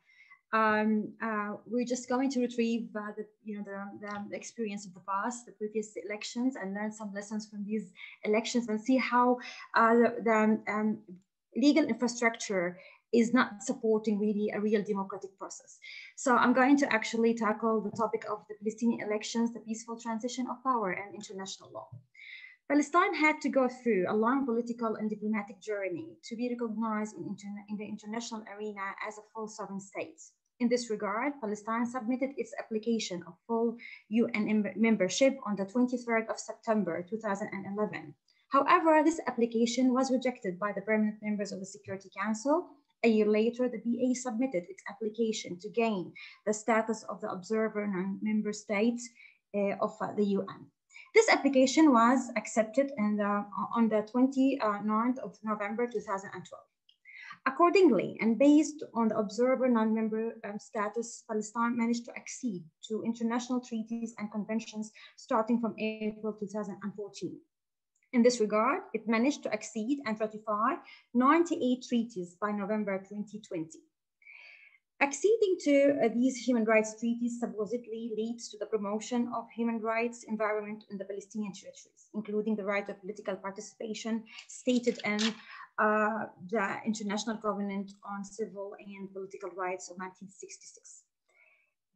[0.54, 4.94] um, uh, we're just going to retrieve uh, the, you know, the, the, experience of
[4.94, 7.92] the past, the previous elections, and learn some lessons from these
[8.24, 9.40] elections and see how
[9.74, 11.00] uh, the, the um,
[11.56, 12.78] legal infrastructure
[13.12, 15.80] is not supporting really a real democratic process.
[16.16, 20.46] So I'm going to actually tackle the topic of the Palestinian elections, the peaceful transition
[20.50, 21.88] of power and international law.
[22.70, 27.36] Palestine had to go through a long political and diplomatic journey to be recognized in,
[27.70, 30.22] in the international arena as a full sovereign state.
[30.64, 33.76] In this regard, Palestine submitted its application of full
[34.08, 38.16] UN membership on the 23rd of September 2011.
[38.48, 42.70] However, this application was rejected by the permanent members of the Security Council.
[43.04, 46.14] A year later, the BA submitted its application to gain
[46.46, 49.02] the status of the observer non-member state
[49.54, 50.68] uh, of uh, the UN.
[51.14, 53.46] This application was accepted the,
[53.76, 56.64] on the 29th of November 2012.
[57.46, 63.60] Accordingly, and based on the observer non-member um, status, Palestine managed to accede to international
[63.60, 67.40] treaties and conventions starting from April 2014.
[68.14, 70.76] In this regard, it managed to accede and ratify
[71.14, 73.80] 98 treaties by November 2020.
[75.02, 80.24] Acceding to uh, these human rights treaties supposedly leads to the promotion of human rights
[80.30, 85.20] environment in the Palestinian territories, including the right of political participation stated in
[85.80, 91.04] uh, the International Covenant on Civil and Political Rights of 1966.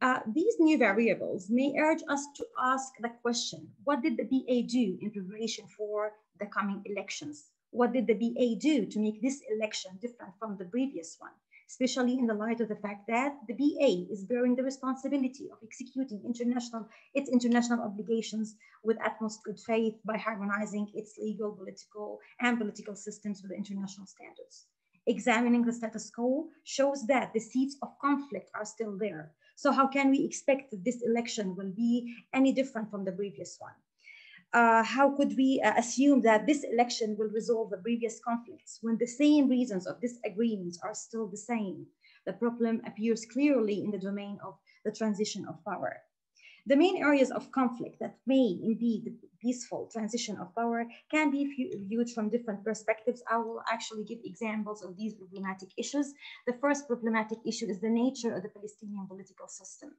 [0.00, 4.62] Uh, these new variables may urge us to ask the question, what did the BA
[4.68, 7.50] do in preparation for the coming elections?
[7.70, 11.32] What did the BA do to make this election different from the previous one?
[11.68, 15.58] Especially in the light of the fact that the BA is bearing the responsibility of
[15.62, 22.58] executing international, its international obligations with utmost good faith by harmonizing its legal, political, and
[22.58, 24.66] political systems with international standards.
[25.06, 29.32] Examining the status quo shows that the seeds of conflict are still there.
[29.56, 33.56] So how can we expect that this election will be any different from the previous
[33.58, 33.72] one?
[34.52, 38.96] Uh, how could we uh, assume that this election will resolve the previous conflicts when
[38.98, 41.86] the same reasons of disagreements are still the same?
[42.28, 45.96] the problem appears clearly in the domain of the transition of power.
[46.66, 51.44] The main areas of conflict that may the peaceful transition of power can be
[51.88, 53.22] viewed from different perspectives.
[53.30, 56.12] I will actually give examples of these problematic issues.
[56.46, 59.90] The first problematic issue is the nature of the Palestinian political system.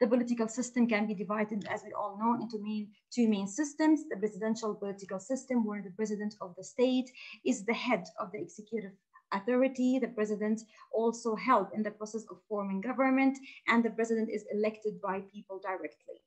[0.00, 4.04] The political system can be divided, as we all know, into main, two main systems.
[4.10, 7.10] The presidential political system, where the president of the state
[7.44, 8.92] is the head of the executive
[9.32, 9.98] authority.
[9.98, 10.60] The president
[10.92, 13.38] also help in the process of forming government
[13.68, 16.20] and the president is elected by people directly.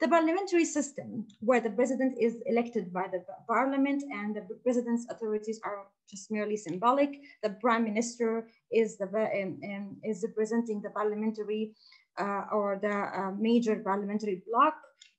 [0.00, 5.60] The parliamentary system, where the president is elected by the parliament and the president's authorities
[5.64, 7.20] are just merely symbolic.
[7.42, 11.74] The prime minister is, the, um, um, is representing the parliamentary
[12.18, 14.74] uh, or the uh, major parliamentary bloc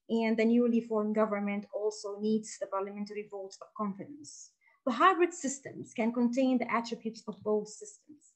[0.09, 4.51] and the newly formed government also needs the parliamentary vote of confidence.
[4.85, 8.30] The hybrid systems can contain the attributes of both systems.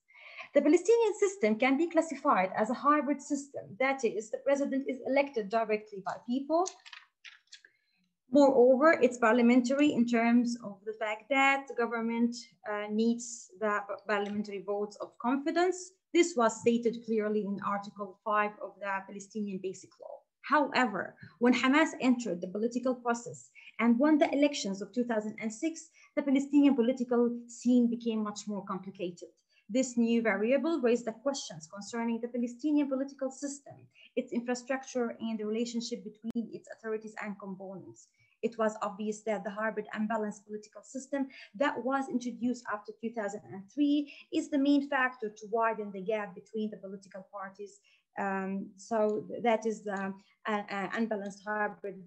[0.56, 3.76] The Palestinian system can be classified as a hybrid system.
[3.78, 6.66] That is, the president is elected directly by people.
[8.32, 12.34] Moreover, it's parliamentary in terms of the fact that the government
[12.72, 15.92] uh, needs the parliamentary votes of confidence.
[16.14, 20.22] This was stated clearly in Article 5 of the Palestinian Basic Law.
[20.44, 23.50] However, when Hamas entered the political process
[23.80, 29.28] and won the elections of 2006, the Palestinian political scene became much more complicated.
[29.68, 33.76] This new variable raised the questions concerning the Palestinian political system,
[34.16, 38.08] its infrastructure, and the relationship between its authorities and components.
[38.44, 44.14] It was obvious that the hybrid and balanced political system that was introduced after 2003
[44.32, 47.80] is the main factor to widen the gap between the political parties.
[48.20, 50.14] Um, so that is the
[50.46, 52.04] uh, uh, unbalanced hybrid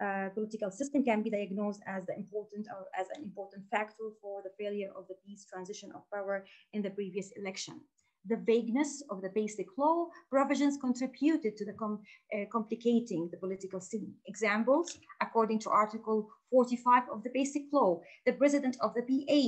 [0.00, 4.42] uh, political system can be diagnosed as the important or as an important factor for
[4.42, 7.80] the failure of the peace transition of power in the previous election.
[8.26, 12.00] The vagueness of the basic law provisions contributed to the com
[12.34, 14.12] uh, complicating the political scene.
[14.26, 19.42] Examples, according to Article 45 of the basic law, the president of the PA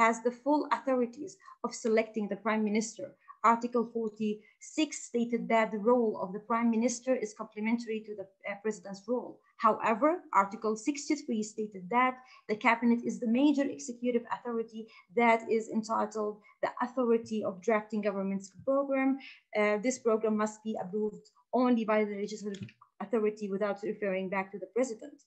[0.00, 3.14] has the full authorities of selecting the prime minister
[3.44, 8.54] Article 46 stated that the role of the prime minister is complementary to the uh,
[8.62, 9.38] president's role.
[9.56, 12.16] However, Article 63 stated that
[12.48, 14.86] the cabinet is the major executive authority
[15.16, 19.18] that is entitled the authority of drafting government's program.
[19.56, 22.68] Uh, this program must be approved only by the legislative
[23.00, 25.22] authority without referring back to the president.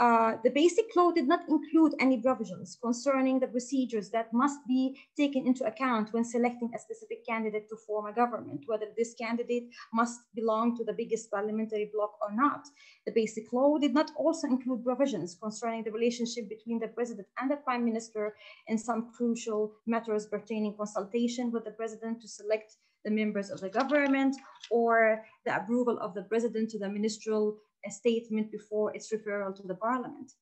[0.00, 4.98] Uh, the basic law did not include any provisions concerning the procedures that must be
[5.16, 9.68] taken into account when selecting a specific candidate to form a government, whether this candidate
[9.92, 12.66] must belong to the biggest parliamentary bloc or not.
[13.06, 17.48] The basic law did not also include provisions concerning the relationship between the president and
[17.48, 18.34] the prime minister
[18.66, 23.68] in some crucial matters pertaining consultation with the president to select the members of the
[23.68, 24.34] government
[24.70, 29.62] or the approval of the president to the ministerial a statement before its referral to
[29.66, 30.32] the parliament.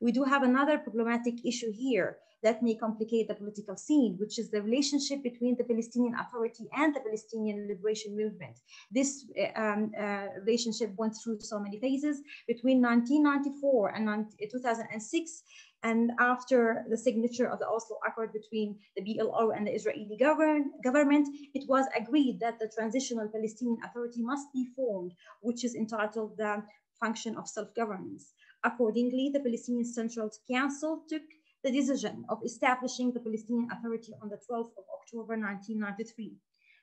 [0.00, 4.50] We do have another problematic issue here that may complicate the political scene, which is
[4.50, 8.56] the relationship between the Palestinian Authority and the Palestinian Liberation Movement.
[8.92, 15.42] This uh, um, uh, relationship went through so many phases between 1994 and 2006.
[15.84, 20.72] And after the signature of the Oslo Accord between the PLO and the Israeli govern
[20.82, 26.36] government, it was agreed that the Transitional Palestinian Authority must be formed, which is entitled
[26.36, 26.64] the
[27.00, 28.32] function of self-governance.
[28.64, 31.22] Accordingly, the Palestinian Central Council took
[31.64, 36.34] the decision of establishing the Palestinian Authority on the 12th of October 1993.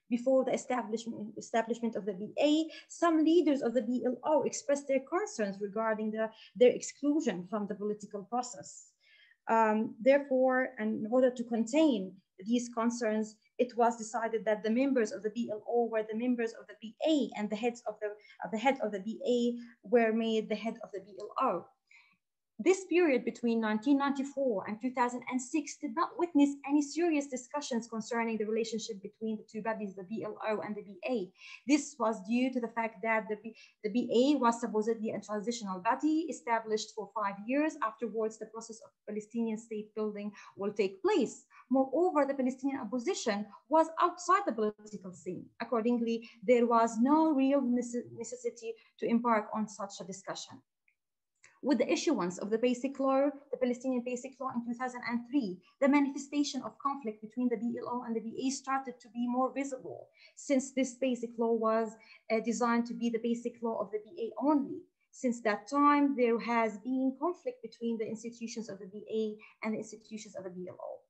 [0.09, 5.57] Before the establishment, establishment of the BA, some leaders of the PLO expressed their concerns
[5.59, 8.91] regarding the, their exclusion from the political process.
[9.47, 15.23] Um, therefore, in order to contain these concerns, it was decided that the members of
[15.23, 18.07] the BLO were the members of the BA and the heads of the,
[18.43, 21.65] of the head of the BA were made the head of the PLO.
[22.57, 29.01] This period between 1994 and 2006 did not witness any serious discussions concerning the relationship
[29.01, 31.31] between the two bodies, the BLO and the BA.
[31.67, 35.81] This was due to the fact that the, B, the BA was supposedly a transitional
[35.81, 37.75] body established for five years.
[37.83, 41.43] Afterwards, the process of Palestinian state building will take place.
[41.69, 45.45] Moreover, the Palestinian opposition was outside the political scene.
[45.61, 50.61] Accordingly, there was no real necessity to embark on such a discussion.
[51.63, 56.61] With the issuance of the Basic Law, the Palestinian Basic Law in 2003, the manifestation
[56.61, 60.93] of conflict between the PLO and the BA started to be more visible since this
[60.93, 61.95] Basic Law was
[62.31, 64.81] uh, designed to be the Basic Law of the BA only.
[65.09, 69.79] Since that time, there has been conflict between the institutions of the BA and the
[69.79, 71.04] institutions of the PLO.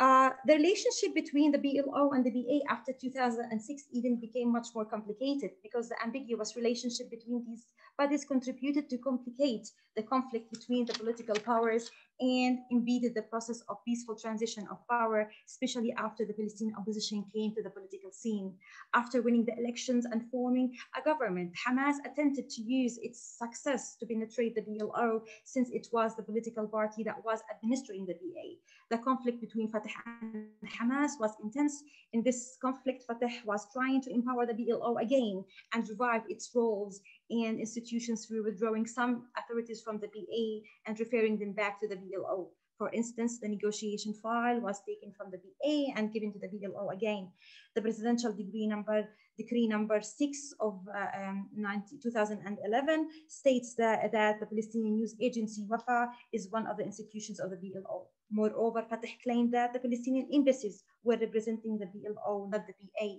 [0.00, 4.84] Uh, the relationship between the BLO and the BA after 2006 even became much more
[4.84, 7.66] complicated because the ambiguous relationship between these
[7.96, 11.90] bodies contributed to complicate the conflict between the political powers
[12.20, 17.54] and impeded the process of peaceful transition of power, especially after the Palestinian opposition came
[17.54, 18.54] to the political scene.
[18.94, 24.06] After winning the elections and forming a government, Hamas attempted to use its success to
[24.06, 28.58] penetrate the BLO since it was the political party that was administering the BA.
[28.90, 29.88] The conflict between Fatah
[30.22, 31.82] and Hamas was intense.
[32.12, 37.00] In this conflict, Fatah was trying to empower the BLO again and revive its roles
[37.30, 41.96] and institutions through withdrawing some authorities from the BA and referring them back to the
[41.96, 42.50] BLO.
[42.76, 46.90] For instance, the negotiation file was taken from the BA and given to the BLO
[46.90, 47.30] again.
[47.74, 54.38] The presidential decree number decree number six of uh, um, 90, 2011 states that, that
[54.38, 58.06] the Palestinian News Agency WAFA is one of the institutions of the BLO.
[58.30, 63.18] Moreover, Fatah claimed that the Palestinian embassies were representing the BLO, not the BA.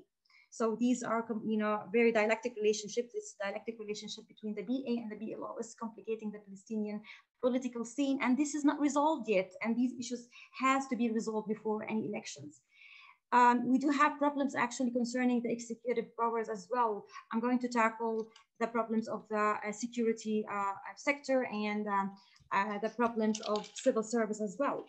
[0.58, 3.12] So these are, you know, very dialectic relationships.
[3.14, 7.02] This dialectic relationship between the BA and the BLO is complicating the Palestinian
[7.42, 9.52] political scene, and this is not resolved yet.
[9.62, 10.30] And these issues
[10.62, 12.62] has to be resolved before any elections.
[13.34, 17.04] Um, we do have problems actually concerning the executive powers as well.
[17.34, 18.30] I'm going to tackle
[18.62, 22.12] the problems of the uh, security uh, sector and um,
[22.54, 24.86] uh, the problems of civil service as well.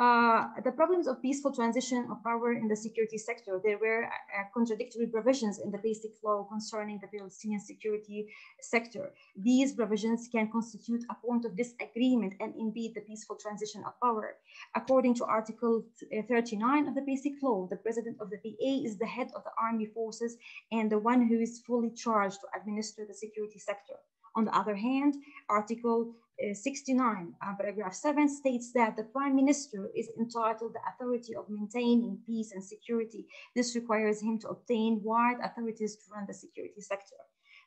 [0.00, 4.08] Uh, the problems of peaceful transition of power in the security sector, there were uh,
[4.54, 8.26] contradictory provisions in the basic law concerning the Palestinian security
[8.62, 9.12] sector.
[9.36, 14.36] These provisions can constitute a point of disagreement and impede the peaceful transition of power.
[14.74, 15.84] According to Article
[16.28, 19.52] 39 of the basic law, the president of the PA is the head of the
[19.62, 20.38] army forces
[20.72, 23.96] and the one who is fully charged to administer the security sector.
[24.36, 25.14] On the other hand,
[25.48, 31.34] Article uh, 69, uh, paragraph 7 states that the prime minister is entitled the authority
[31.34, 33.26] of maintaining peace and security.
[33.54, 37.16] This requires him to obtain wide authorities to run the security sector.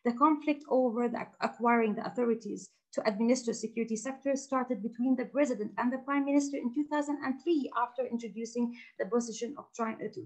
[0.06, 5.72] The conflict over the acquiring the authorities to administer security sector started between the president
[5.78, 9.66] and the prime minister in 2003 after introducing the position of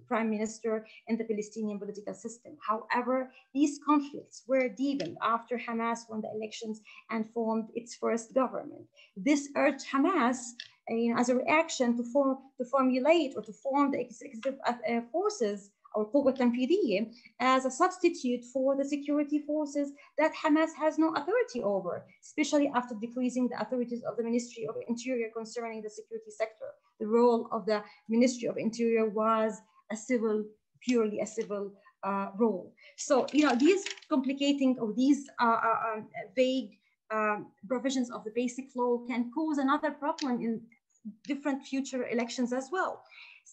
[0.08, 2.58] prime minister in the Palestinian political system.
[2.68, 8.86] However, these conflicts were deepened after Hamas won the elections and formed its first government.
[9.16, 10.38] This urged Hamas
[10.90, 14.74] uh, as a reaction to, form, to formulate or to form the executive uh,
[15.12, 21.13] forces or قوة تنفيذية as a substitute for the security forces that Hamas has no
[21.15, 26.31] authority over, especially after decreasing the authorities of the Ministry of Interior concerning the security
[26.31, 26.69] sector.
[27.01, 29.61] The role of the Ministry of Interior was
[29.91, 30.45] a civil,
[30.81, 31.73] purely a civil
[32.05, 32.75] uh, role.
[32.97, 36.79] So, you know, these complicating or these uh, uh, um, vague
[37.11, 40.63] um, provisions of the basic law can cause another problem in
[41.27, 43.03] different future elections as well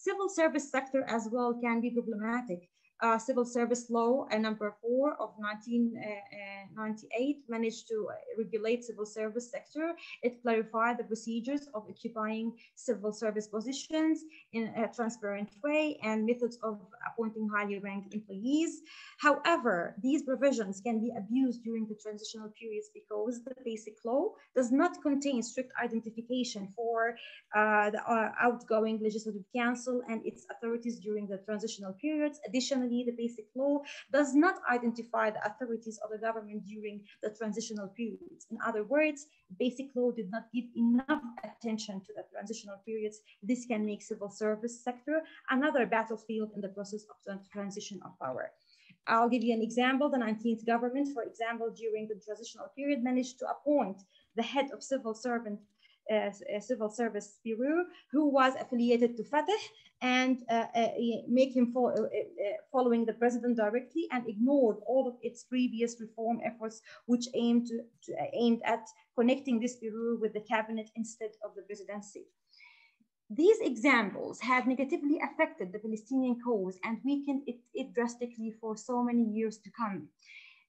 [0.03, 2.69] civil service sector as well can be problematic.
[3.01, 9.93] Uh, civil service law uh, number four of 1998 managed to regulate civil service sector.
[10.23, 14.23] It clarified the procedures of occupying civil service positions
[14.53, 18.81] in a transparent way and methods of appointing highly ranked employees.
[19.19, 24.71] However, these provisions can be abused during the transitional periods because the basic law does
[24.71, 27.17] not contain strict identification for
[27.53, 32.39] uh, the uh, outgoing legislative council and its authorities during the transitional periods.
[32.47, 33.81] Additionally, the basic law
[34.11, 38.47] does not identify the authorities of the government during the transitional periods.
[38.51, 39.27] In other words,
[39.59, 43.21] basic law did not give enough attention to the transitional periods.
[43.43, 48.17] This can make civil service sector another battlefield in the process of the transition of
[48.19, 48.51] power.
[49.07, 50.09] I'll give you an example.
[50.09, 54.01] The 19th government, for example, during the transitional period managed to appoint
[54.35, 55.59] the head of civil servant
[56.13, 56.29] uh,
[56.59, 59.57] civil service bureau who was affiliated to Fatah
[60.05, 60.89] and uh, uh,
[61.27, 61.83] make him fo
[62.71, 67.77] following the president directly and ignored all of its previous reform efforts which aimed, to,
[68.03, 68.85] to, aimed at
[69.17, 72.25] connecting this bureau with the cabinet instead of the presidency.
[73.31, 79.03] These examples have negatively affected the Palestinian cause and weakened it, it drastically for so
[79.03, 80.09] many years to come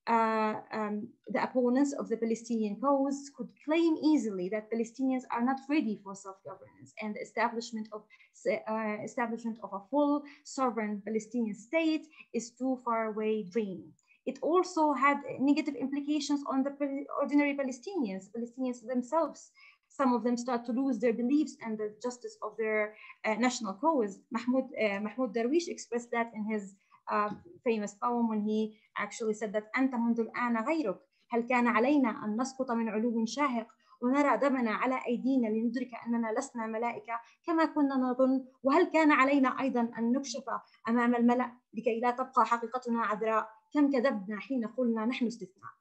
[0.07, 5.59] uh, um, the opponents of the Palestinian cause could claim easily that Palestinians are not
[5.69, 8.03] ready for self-governance and the establishment of
[8.47, 13.83] uh, establishment of a full sovereign Palestinian state is too far away dream.
[14.27, 16.73] It also had negative implications on the
[17.21, 19.51] ordinary Palestinians, Palestinians themselves.
[19.89, 22.95] Some of them start to lose their beliefs and the justice of their
[23.25, 24.19] uh, national cause.
[24.31, 26.75] Mahmoud, uh, Mahmoud Darwish expressed that in his
[27.11, 27.31] uh,
[27.65, 30.99] famous poem when he actually said that أنت منذ الآن غيرك
[31.31, 33.67] هل كان علينا أن نسقط من علو شاهق
[34.03, 39.81] ونرى دمنا على أيدينا لندرك أننا لسنا ملائكة كما كنا نظن وهل كان علينا أيضا
[39.99, 40.45] أن نكشف
[40.89, 45.77] أمام الملأ لكي لا تبقى حقيقتنا عذراء كم كذبنا حين قلنا نحن استثناء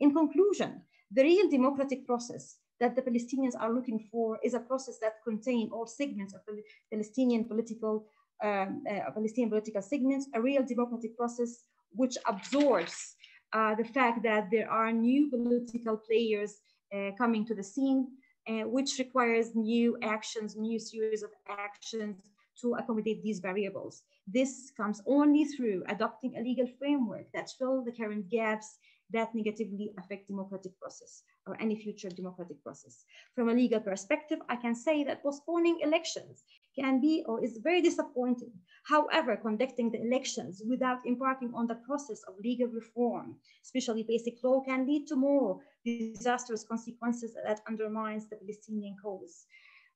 [0.00, 4.98] In conclusion, the real democratic process that the Palestinians are looking for is a process
[5.00, 6.62] that contains all segments of the
[6.92, 8.06] Palestinian political
[8.42, 13.14] um, uh, Palestinian political segments, a real democratic process which absorbs
[13.52, 16.60] uh, the fact that there are new political players
[16.94, 18.08] uh, coming to the scene,
[18.48, 22.16] uh, which requires new actions, new series of actions
[22.60, 24.02] to accommodate these variables.
[24.26, 28.78] This comes only through adopting a legal framework that fills the current gaps
[29.10, 33.04] that negatively affect democratic process or any future democratic process.
[33.34, 36.42] From a legal perspective, I can say that postponing elections
[36.78, 38.52] can be or is very disappointing.
[38.84, 44.60] However, conducting the elections without embarking on the process of legal reform, especially basic law,
[44.60, 49.46] can lead to more disastrous consequences that undermines the Palestinian cause.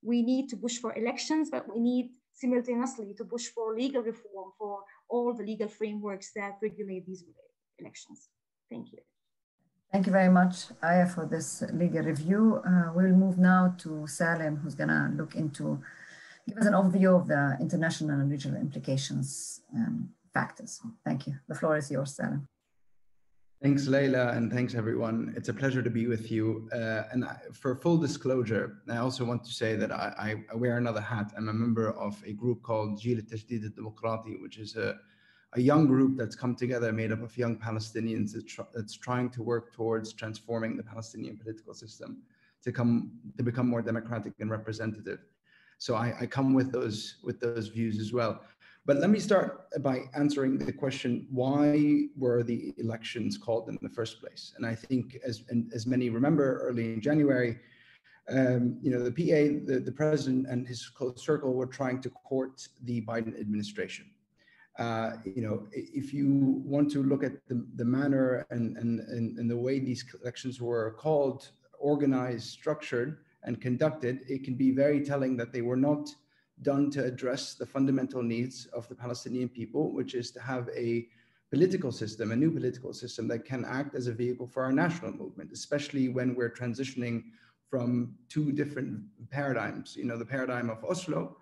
[0.03, 4.53] We need to push for elections, but we need simultaneously to push for legal reform
[4.59, 7.25] for all the legal frameworks that regulate these
[7.79, 8.29] elections.
[8.71, 8.99] Thank you.
[9.93, 12.63] Thank you very much, Aya, for this legal review.
[12.67, 15.83] Uh, we'll move now to Salem, who's gonna look into,
[16.49, 20.81] give us an overview of the international and regional implications and factors.
[21.05, 21.35] Thank you.
[21.49, 22.49] The floor is yours, Salem.
[23.63, 25.33] Thanks, Leila, and thanks, everyone.
[25.37, 26.69] It's a pleasure to be with you.
[26.73, 30.79] Uh, and I, for full disclosure, I also want to say that I, I, wear
[30.79, 31.33] another hat.
[31.37, 34.99] I'm a member of a group called Jil Tajdid al-Demokrati, which is a
[35.55, 38.35] a young group that's come together made up of young Palestinians
[38.75, 42.23] that's trying to work towards transforming the Palestinian political system
[42.65, 45.21] to come to become more democratic and representative.
[45.85, 48.41] So I, I come with those with those views as well.
[48.87, 53.89] But let me start by answering the question: Why were the elections called in the
[53.89, 54.55] first place?
[54.57, 55.43] And I think, as
[55.75, 57.59] as many remember, early in January,
[58.29, 62.11] um, you know, the PA, the, the president and his close circle were trying to
[62.11, 64.07] court the Biden administration
[64.79, 69.39] uh, you know, if you want to look at the, the manner and, and, and,
[69.39, 75.01] and the way these elections were called, organized, structured, and conducted, it can be very
[75.01, 76.15] telling that they were not
[76.63, 81.07] done to address the fundamental needs of the Palestinian people, which is to have a
[81.51, 85.13] political system, a new political system that can act as a vehicle for our national
[85.13, 87.25] movement, especially when we're transitioning
[87.69, 89.97] from two different paradigms.
[89.97, 91.37] You know, the paradigm of Oslo,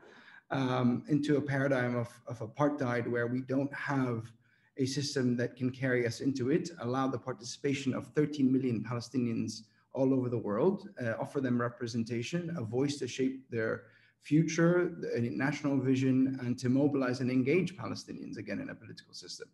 [0.50, 4.32] um, into a paradigm of, of apartheid where we don't have
[4.78, 9.62] a system that can carry us into it, allow the participation of 13 million Palestinians
[9.92, 13.84] all over the world, uh, offer them representation, a voice to shape their
[14.22, 19.48] future, a national vision, and to mobilize and engage Palestinians again in a political system.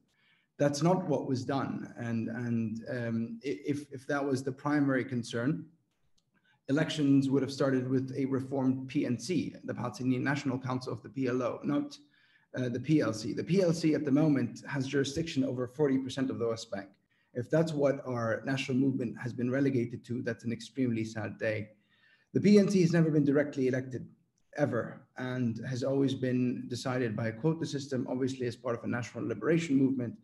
[0.58, 1.92] That's not what was done.
[1.96, 5.66] And, and um, if, if that was the primary concern,
[6.68, 11.62] elections would have started with a reformed PNC, the Palestinian National Council of the PLO,
[11.64, 11.96] not
[12.56, 13.36] uh, the PLC.
[13.36, 16.88] The PLC at the moment has jurisdiction over 40% of the West Bank.
[17.36, 21.68] If that's what our national movement has been relegated to, that's an extremely sad day.
[22.32, 24.08] The PNC has never been directly elected
[24.56, 28.88] ever and has always been decided by a quota system, obviously as part of a
[28.88, 30.14] national liberation movement.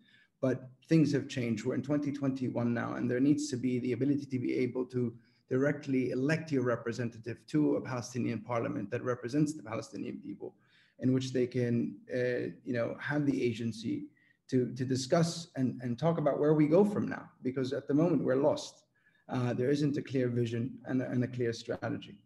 [0.40, 1.66] But things have changed.
[1.66, 5.14] We're in 2021 now, and there needs to be the ability to be able to
[5.50, 10.54] directly elect your representative to a Palestinian parliament that represents the Palestinian people,
[11.00, 14.06] in which they can, uh, you know, have the agency
[14.52, 17.94] to, to discuss and, and talk about where we go from now, because at the
[17.94, 18.84] moment we're lost.
[19.30, 22.16] Uh, there isn't a clear vision and, and a clear strategy.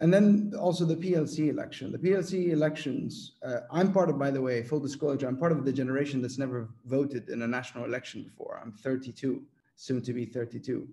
[0.00, 1.92] And then also the PLC election.
[1.92, 5.64] The PLC elections, uh, I'm part of, by the way, full disclosure, I'm part of
[5.64, 8.60] the generation that's never voted in a national election before.
[8.62, 9.42] I'm 32,
[9.76, 10.86] soon to be 32.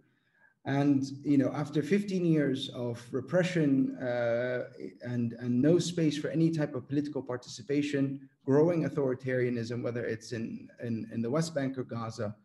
[0.66, 4.66] And you know, after 15 years of repression uh,
[5.01, 10.70] and and no space for any type of political participation, growing authoritarianism, whether it's in
[10.84, 12.36] in, in the West Bank or Gaza,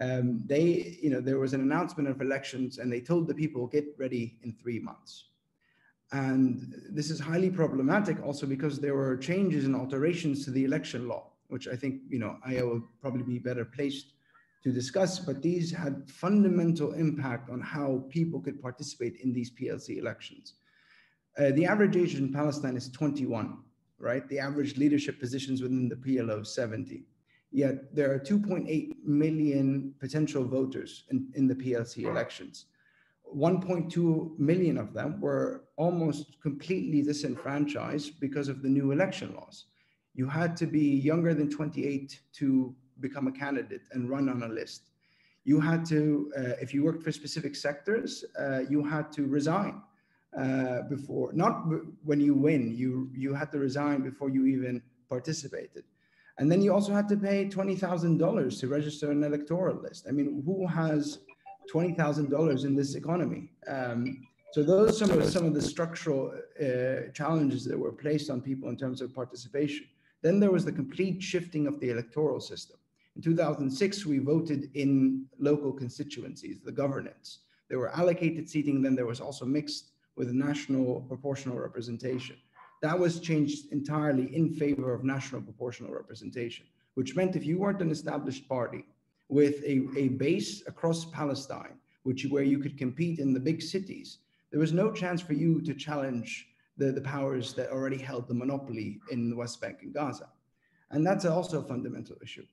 [0.00, 3.66] um, they you know there was an announcement of elections, and they told the people
[3.66, 5.26] get ready in three months.
[6.12, 11.08] And this is highly problematic also because there were changes and alterations to the election
[11.08, 14.13] law, which I think you know I will probably be better placed
[14.64, 19.98] to discuss, but these had fundamental impact on how people could participate in these PLC
[19.98, 20.54] elections.
[21.38, 23.58] Uh, the average age in Palestine is 21,
[23.98, 24.26] right?
[24.28, 27.04] The average leadership positions within the PLO 70.
[27.50, 32.66] Yet there are 2.8 million potential voters in, in the PLC elections.
[33.36, 39.66] 1.2 million of them were almost completely disenfranchised because of the new election laws.
[40.14, 44.48] You had to be younger than 28 to become a candidate and run on a
[44.48, 44.90] list.
[45.44, 49.82] You had to, uh, if you worked for specific sectors, uh, you had to resign
[50.36, 51.64] uh, before, not
[52.04, 55.84] when you win, you, you had to resign before you even participated.
[56.38, 60.06] And then you also had to pay $20,000 to register an electoral list.
[60.08, 61.18] I mean, who has
[61.72, 63.50] $20,000 in this economy?
[63.68, 68.30] Um, so those are some of, some of the structural uh, challenges that were placed
[68.30, 69.86] on people in terms of participation.
[70.22, 72.78] Then there was the complete shifting of the electoral system.
[73.16, 77.40] In 2006, we voted in local constituencies, the governance.
[77.68, 82.36] There were allocated seating, then there was also mixed with national proportional representation.
[82.82, 87.82] That was changed entirely in favor of national proportional representation, which meant if you weren't
[87.82, 88.84] an established party
[89.28, 94.18] with a, a base across Palestine, which where you could compete in the big cities,
[94.50, 98.34] there was no chance for you to challenge the, the powers that already held the
[98.34, 100.28] monopoly in the West Bank and Gaza.
[100.90, 102.44] And that's also a fundamental issue.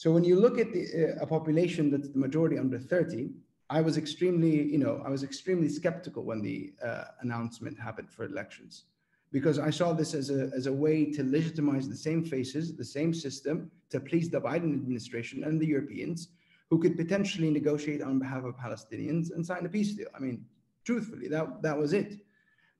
[0.00, 0.84] So when you look at the,
[1.18, 3.28] uh, a population that's the majority under 30,
[3.68, 8.24] I was extremely, you know, I was extremely skeptical when the uh, announcement happened for
[8.24, 8.84] elections,
[9.30, 12.82] because I saw this as a, as a way to legitimize the same faces, the
[12.82, 16.28] same system to please the Biden administration and the Europeans
[16.70, 20.08] who could potentially negotiate on behalf of Palestinians and sign a peace deal.
[20.16, 20.46] I mean,
[20.82, 22.20] truthfully, that, that was it.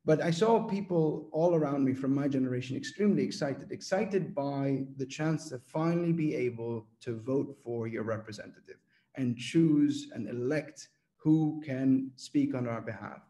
[0.05, 5.05] But I saw people all around me from my generation extremely excited, excited by the
[5.05, 8.78] chance to finally be able to vote for your representative
[9.16, 13.20] and choose and elect who can speak on our behalf.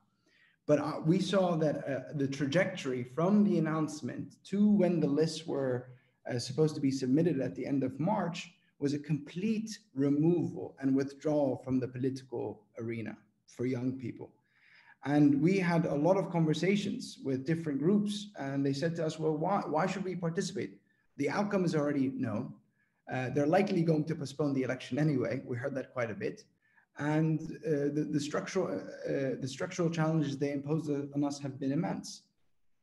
[0.67, 5.45] But uh, we saw that uh, the trajectory from the announcement to when the lists
[5.45, 5.89] were
[6.31, 10.95] uh, supposed to be submitted at the end of March was a complete removal and
[10.95, 13.17] withdrawal from the political arena
[13.47, 14.31] for young people.
[15.05, 19.19] And we had a lot of conversations with different groups, and they said to us,
[19.19, 20.79] well, why, why should we participate?
[21.17, 22.53] The outcome is already known.
[23.11, 25.43] Uh, they're likely going to postpone the election anyway.
[25.45, 26.45] We heard that quite a bit.
[26.99, 31.73] And uh, the, the, structural, uh, the structural challenges they impose on us have been
[31.73, 32.23] immense.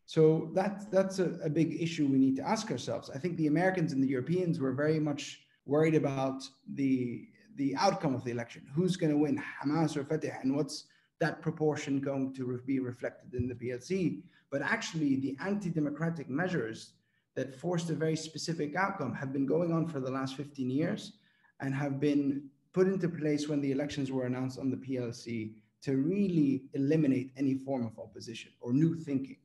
[0.08, 3.12] So that, that's a, a big issue we need to ask ourselves.
[3.14, 6.44] I think the Americans and the Europeans were very much worried about
[6.74, 8.66] the, the outcome of the election.
[8.74, 10.86] Who's going to win, Hamas or Fatah, and what's
[11.20, 14.22] that proportion going to be reflected in the PLC.
[14.52, 16.94] But actually, the anti democratic measures
[17.36, 21.14] that forced a very specific outcome have been going on for the last 15 years
[21.60, 25.98] and have been put into place when the elections were announced on the PLC to
[25.98, 29.38] really eliminate any form of opposition or new thinking.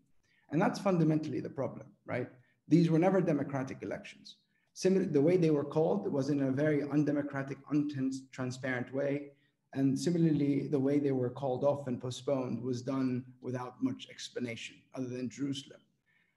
[0.51, 2.29] And that's fundamentally the problem, right?
[2.69, 4.37] These were never democratic elections.
[4.75, 9.33] Similar, the way they were called was in a very undemocratic, untransparent way.
[9.75, 14.77] And similarly, the way they were called off and postponed was done without much explanation
[14.95, 15.81] other than Jerusalem.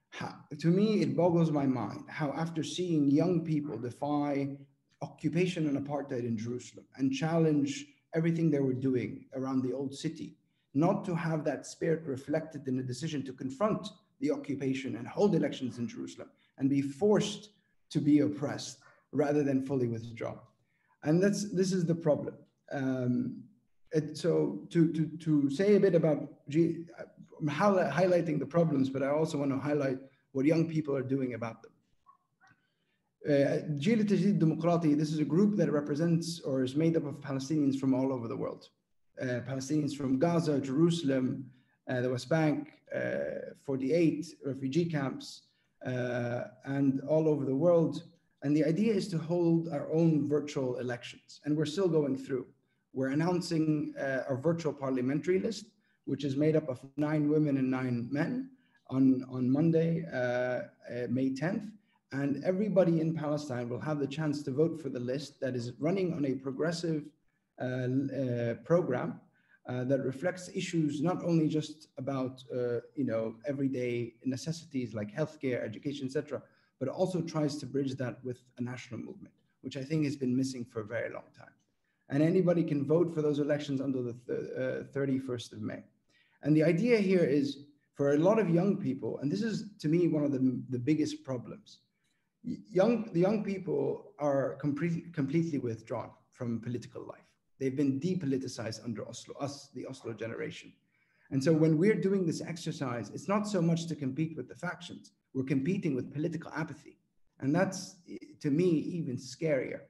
[0.09, 4.55] How, to me, it boggles my mind how, after seeing young people defy
[5.01, 10.37] occupation and apartheid in Jerusalem and challenge everything they were doing around the old city,
[10.73, 13.89] not to have that spirit reflected in a decision to confront
[14.21, 17.49] the occupation and hold elections in Jerusalem and be forced
[17.89, 18.79] to be oppressed
[19.11, 20.35] rather than fully withdraw.
[21.03, 22.35] And that's this is the problem.
[22.71, 23.43] Um,
[23.91, 26.85] it, so to, to, to say a bit about, G,
[27.39, 29.99] I'm highlighting the problems, but I also want to highlight
[30.31, 31.71] what young people are doing about them.
[33.79, 37.79] Jil uh, Demokrati, this is a group that represents or is made up of Palestinians
[37.79, 38.69] from all over the world.
[39.19, 41.45] Uh, Palestinians from Gaza, Jerusalem,
[41.89, 45.43] uh, the West Bank, uh, 48 refugee camps,
[45.85, 48.03] uh, and all over the world.
[48.43, 51.41] And the idea is to hold our own virtual elections.
[51.45, 52.45] And we're still going through
[52.95, 55.65] we're announcing uh, our virtual parliamentary list,
[56.05, 58.49] which is made up of nine women and nine men
[58.89, 61.69] on, on Monday, uh, uh, May 10th.
[62.13, 65.73] And everybody in Palestine will have the chance to vote for the list that is
[65.79, 67.03] running on a progressive
[67.61, 69.19] uh, uh, program
[69.67, 72.43] uh, that reflects issues not only just about
[72.95, 76.41] you know everyday necessities like healthcare, education, etc.,
[76.79, 80.35] but also tries to bridge that with a national movement, which I think has been
[80.35, 81.54] missing for a very long time
[82.09, 85.83] and anybody can vote for those elections until the th- uh, 31st of May.
[86.43, 89.87] And the idea here is for a lot of young people, and this is to
[89.87, 91.79] me one of the, the biggest problems.
[92.43, 97.23] Young, the young people are complete, completely withdrawn from political life.
[97.59, 100.73] They've been depoliticized under Oslo, us, the Oslo generation.
[101.31, 104.55] And so when we're doing this exercise, it's not so much to compete with the
[104.55, 106.99] factions, we're competing with political apathy.
[107.39, 107.95] And that's,
[108.41, 109.81] to me, even scarier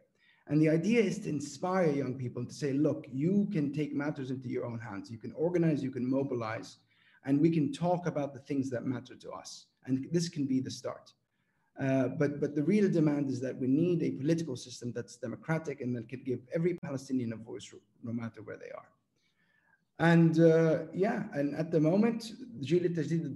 [0.47, 4.29] and the idea is to inspire young people to say, look, you can take matters
[4.29, 5.09] into your own hands.
[5.09, 6.77] You can organize, you can mobilize,
[7.25, 9.65] and we can talk about the things that matter to us.
[9.85, 11.11] And this can be the start.
[11.79, 15.81] Uh, but, but the real demand is that we need a political system that's democratic
[15.81, 17.73] and that can give every Palestinian a voice,
[18.03, 18.87] no matter where they are.
[19.97, 23.33] And uh, yeah, and at the moment, Jil Tajdid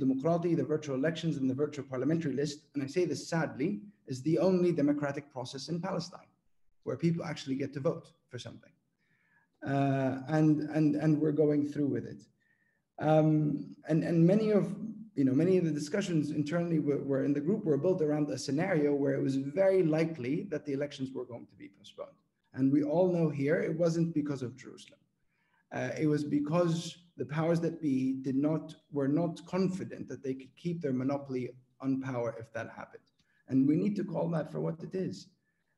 [0.57, 4.37] the virtual elections and the virtual parliamentary list, and I say this sadly, is the
[4.39, 6.28] only democratic process in Palestine
[6.89, 8.71] where people actually get to vote for something.
[9.63, 12.21] Uh, and, and, and we're going through with it.
[12.97, 14.75] Um, and, and many of
[15.15, 18.29] you know, many of the discussions internally were, were, in the group were built around
[18.29, 22.19] a scenario where it was very likely that the elections were going to be postponed.
[22.53, 24.99] And we all know here it wasn't because of Jerusalem.
[25.71, 30.33] Uh, it was because the powers that be did not were not confident that they
[30.33, 31.49] could keep their monopoly
[31.81, 33.03] on power if that happened.
[33.49, 35.27] And we need to call that for what it is.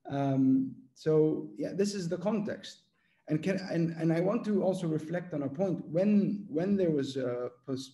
[0.08, 2.84] Um, so yeah, this is the context.
[3.28, 6.92] And can and, and I want to also reflect on a point when when there
[6.92, 7.94] was a post,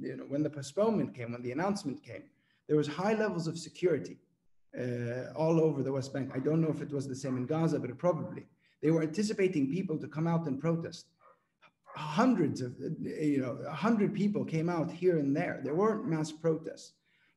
[0.00, 2.22] you know, when the postponement came, when the announcement came,
[2.66, 4.18] there was high levels of security
[4.78, 6.30] uh, all over the West Bank.
[6.34, 8.46] I don't know if it was the same in Gaza, but probably.
[8.82, 11.06] They were anticipating people to come out and protest.
[11.96, 15.60] Hundreds of, you know, a hundred people came out here and there.
[15.62, 16.92] There weren't mass protests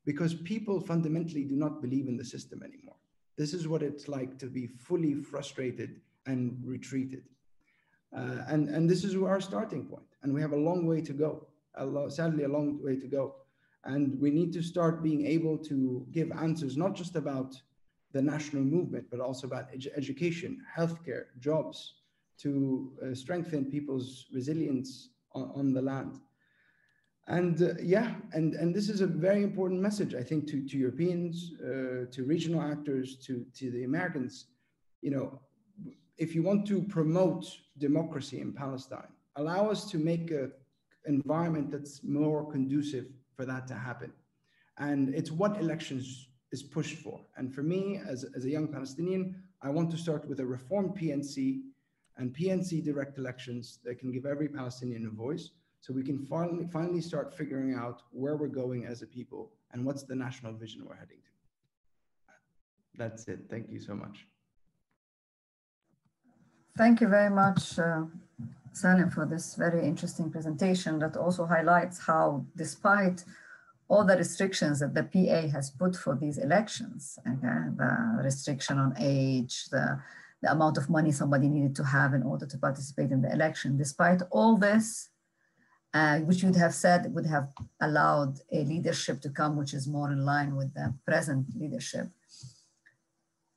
[0.06, 2.96] because people fundamentally do not believe in the system anymore.
[3.38, 7.24] This is what it's like to be fully frustrated and retreated.
[8.16, 10.06] Uh, and, and this is our starting point.
[10.22, 13.08] And we have a long way to go a lot, sadly a long way to
[13.08, 13.36] go.
[13.86, 17.56] And we need to start being able to give answers, not just about
[18.14, 21.96] the national movement, but also about ed education, healthcare, jobs,
[22.40, 26.20] to uh, strengthen people's resilience on, on the land.
[27.28, 30.78] And uh, yeah, and, and this is a very important message, I think, to, to
[30.78, 34.48] Europeans, uh, to regional actors, to, to the Americans.
[35.02, 35.40] You know,
[36.18, 37.46] if you want to promote
[37.78, 39.08] democracy in Palestine,
[39.38, 40.50] allow us to make a
[41.06, 44.12] environment that's more conducive for that to happen.
[44.78, 47.20] And it's what elections is pushed for.
[47.38, 50.92] And for me, as, as a young Palestinian, I want to start with a reformed
[50.92, 51.62] PNC
[52.18, 55.50] and PNC direct elections that can give every Palestinian a voice
[55.84, 59.84] so we can finally, finally start figuring out where we're going as a people and
[59.86, 61.32] what's the national vision we're heading to.
[62.98, 63.40] That's it.
[63.50, 64.26] Thank you so much.
[66.78, 68.04] Thank you very much, uh,
[68.72, 73.26] Salem, for this very interesting presentation that also highlights how, despite
[73.90, 78.96] all the restrictions that the PA has put for these elections, okay, the restriction on
[78.98, 80.00] age, the,
[80.42, 83.76] the amount of money somebody needed to have in order to participate in the election,
[83.76, 85.10] despite all this,
[85.94, 87.50] uh, which you would have said would have
[87.82, 92.08] allowed a leadership to come which is more in line with the present leadership,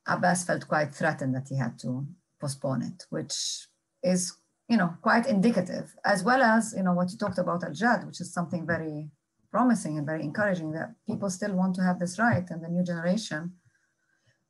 [0.06, 2.06] Abbas felt quite threatened that he had to
[2.40, 3.66] postpone it, which
[4.02, 4.36] is
[4.68, 8.20] you know, quite indicative, as well as, you know, what you talked about Al-Jad, which
[8.20, 9.08] is something very
[9.50, 12.82] promising and very encouraging that people still want to have this right and the new
[12.82, 13.52] generation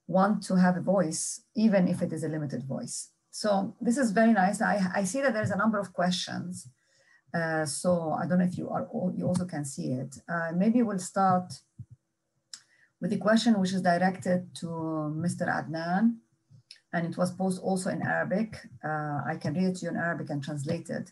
[0.09, 3.11] want to have a voice, even if it is a limited voice.
[3.31, 4.63] So this is very nice.
[4.63, 6.69] I, I see that there's a number of questions.
[7.36, 10.18] Uh, so I don't know if you are you also can see it.
[10.28, 11.54] Uh, maybe we'll start
[13.00, 14.68] with the question which is directed to
[15.26, 15.48] Mr.
[15.48, 16.18] Adnan
[16.94, 18.58] and it was posted also in Arabic.
[18.84, 21.12] Uh, I can read it to you in Arabic and translate it.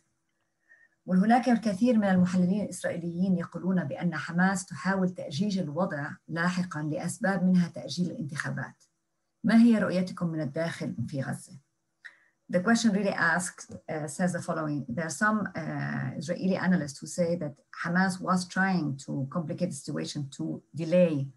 [1.06, 8.12] وهناك الكثير من المحللين الإسرائيليين يقولون بأن حماس تحاول تأجيج الوضع لاحقا لأسباب منها تأجيل
[8.12, 8.84] الانتخابات.
[9.44, 11.54] ما هي رؤيتكم من الداخل في غزة؟
[12.50, 14.86] The question really asked uh, says the following.
[14.90, 17.54] There are some uh, Israeli analysts who say that
[17.84, 21.28] Hamas was trying to complicate the situation to delay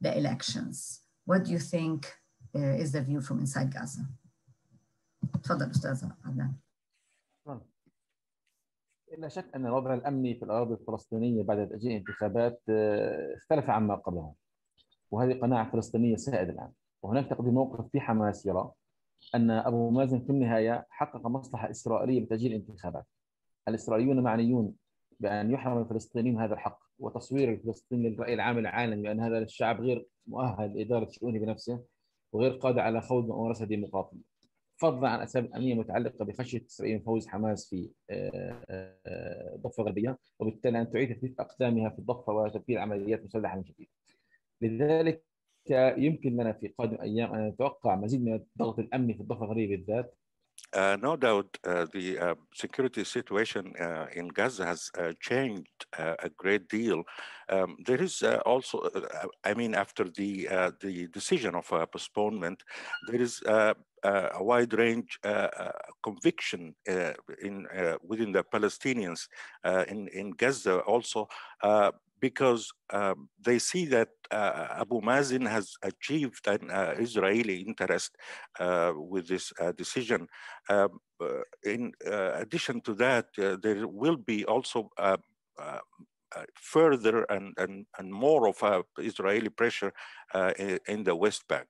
[0.00, 1.02] the elections.
[1.24, 1.98] What do you think
[2.56, 4.00] is the view from inside Gaza.
[5.42, 6.54] تفضل أستاذ عدنان.
[9.18, 12.62] لا شك أن الوضع الأمني في الأراضي الفلسطينية بعد تأجيل الانتخابات
[13.36, 14.34] اختلف عما قبلها
[15.10, 16.72] وهذه قناعة فلسطينية سائدة الآن
[17.02, 18.72] وهناك تقديم موقف في حماس يرى
[19.35, 23.05] أن أبو مازن في النهاية حقق مصلحة إسرائيلية بتأجيل الانتخابات
[23.67, 24.73] الإسرائيليون معنيون
[25.19, 30.77] بأن يحرم الفلسطينيين هذا الحق وتصوير الفلسطيني للرأي العام العالمي بأن هذا الشعب غير مؤهل
[30.77, 31.83] لإدارة شؤونه بنفسه
[32.33, 34.31] وغير قادر على خوض ممارسة ديمقراطية
[34.77, 37.89] فضلا عن أسباب أمنية متعلقة بخشية إسرائيل من فوز حماس في
[39.55, 43.87] الضفه الغربيه وبالتالي أن تعيد تثبيت اقدامها في الضفة وتنفيذ عمليات مسلحة من جديد.
[44.61, 45.23] لذلك
[45.96, 50.14] يمكن لنا في قادم ايام ان نتوقع مزيد من الضغط الامني في الضفه الغربيه بالذات
[50.72, 53.72] Uh, no doubt, uh, the uh, security situation
[54.14, 57.04] in Gaza has changed a great deal.
[57.48, 58.88] Um, there is also,
[59.44, 60.48] I mean, after the
[60.80, 62.62] the decision of postponement,
[63.06, 63.76] there is a
[64.40, 65.18] wide range
[66.02, 66.74] conviction
[67.42, 67.66] in
[68.02, 69.28] within the Palestinians
[69.88, 71.28] in in Gaza also
[72.20, 78.16] because um, they see that uh, Abu Mazen has achieved an uh, Israeli interest
[78.58, 80.26] uh, with this uh, decision.
[80.68, 84.90] Um, uh, in uh, addition to that, there will be also
[86.54, 89.92] further and, and, and more of Israeli pressure
[90.58, 91.68] in, in the West Bank.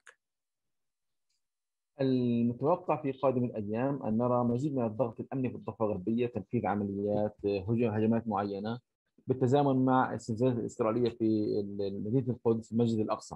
[2.01, 7.37] المتوقع في قادم الايام ان نرى مزيد من الضغط الامني في الضفه الغربيه تنفيذ عمليات
[7.69, 8.79] هجمات معينه
[9.28, 11.62] بالتزامن مع الزلزالات الإسرائيلية في
[12.06, 13.36] مدينة القدس المسجد الأقصى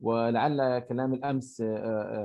[0.00, 1.62] ولعل كلام الأمس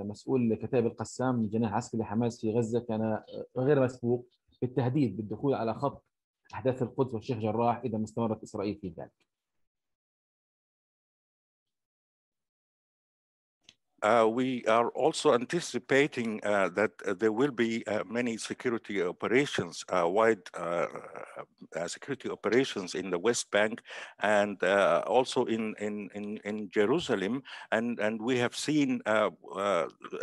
[0.06, 3.24] مسؤول كتائب القسام جناح عسكري لحماس في غزة كان
[3.58, 4.28] غير مسبوق
[4.62, 6.06] بالتهديد بالدخول على خط
[6.54, 9.12] أحداث القدس والشيخ جراح إذا ما استمرت إسرائيل في ذلك.
[14.06, 20.44] Uh, we are also anticipating uh, that uh, there will be many security operations, wide
[21.88, 23.82] security operations in the West Bank
[24.20, 24.62] and
[25.08, 27.42] also in, in, in, in, Jerusalem.
[27.72, 29.02] And, and we have seen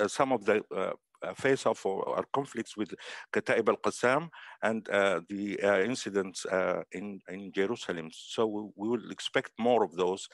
[0.07, 0.93] some of the uh,
[1.36, 2.94] face off or, or, conflicts with
[3.34, 4.30] Kataib al-Qassam
[4.62, 6.46] and uh, the uh, incidents
[6.92, 8.10] in, in Jerusalem.
[8.12, 10.28] So we, we, will expect more of those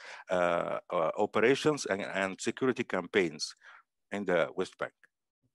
[0.92, 3.56] operations and, and security campaigns
[4.12, 4.94] in the West Bank.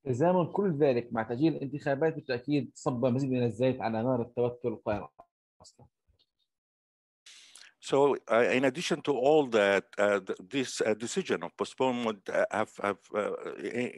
[0.04, 5.06] تزامن كل ذلك مع تأجيل الانتخابات بالتأكيد صب مزيد من الزيت على نار التوتر القائم
[5.62, 5.86] أصلا.
[7.83, 12.71] So uh, in addition to all that, uh, this uh, decision of postponement uh, have,
[12.81, 13.33] have uh,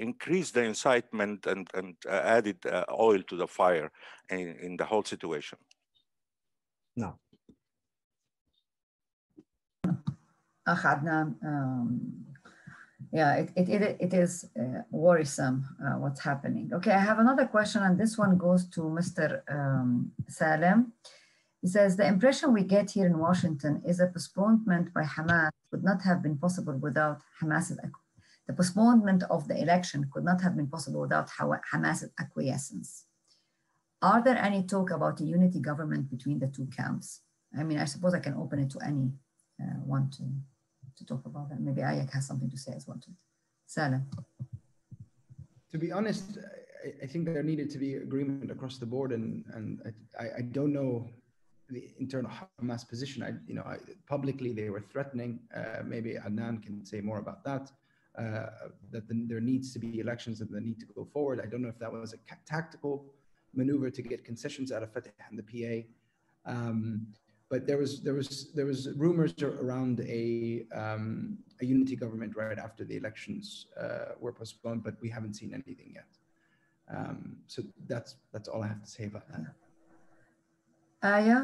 [0.07, 2.57] increased the incitement and, and uh, added
[2.91, 3.91] oil to the fire
[4.31, 5.59] in, in the whole situation.
[6.95, 7.19] No.
[10.67, 12.25] Ahadna, um,
[13.13, 14.49] yeah, it, it, it, it is
[14.89, 15.63] worrisome
[15.99, 16.71] what's happening.
[16.73, 19.41] Okay, I have another question and this one goes to Mr.
[19.47, 20.91] Um, Salem.
[21.65, 25.83] He says, the impression we get here in Washington is a postponement by Hamas would
[25.83, 28.45] not have been possible without Hamas's, acquiescence.
[28.45, 31.27] the postponement of the election could not have been possible without
[31.71, 33.05] Hamas's acquiescence.
[34.03, 37.21] Are there any talk about a unity government between the two camps?
[37.59, 39.09] I mean, I suppose I can open it to any
[39.59, 40.23] uh, one to,
[40.97, 41.59] to talk about that.
[41.59, 43.17] Maybe Ayak has something to say as well to it.
[43.65, 44.05] Salam.
[45.71, 46.37] To be honest,
[46.85, 49.81] I, I, think there needed to be agreement across the board, and, and
[50.19, 51.09] I, I don't know
[51.69, 53.23] the internal Hamas position.
[53.23, 55.39] I, you know, I, publicly they were threatening.
[55.55, 57.71] Uh, maybe Adnan can say more about that.
[58.17, 58.47] Uh,
[58.91, 61.41] that the, there needs to be elections and the need to go forward.
[61.43, 63.05] I don't know if that was a tactical
[63.53, 66.49] maneuver to get concessions out of Fatah and the PA.
[66.49, 67.07] Um,
[67.49, 72.57] but there was there was there was rumors around a um, a unity government right
[72.57, 76.07] after the elections uh, were postponed, but we haven't seen anything yet.
[76.95, 79.53] Um, so that's that's all I have to say about that.
[81.11, 81.37] Aya?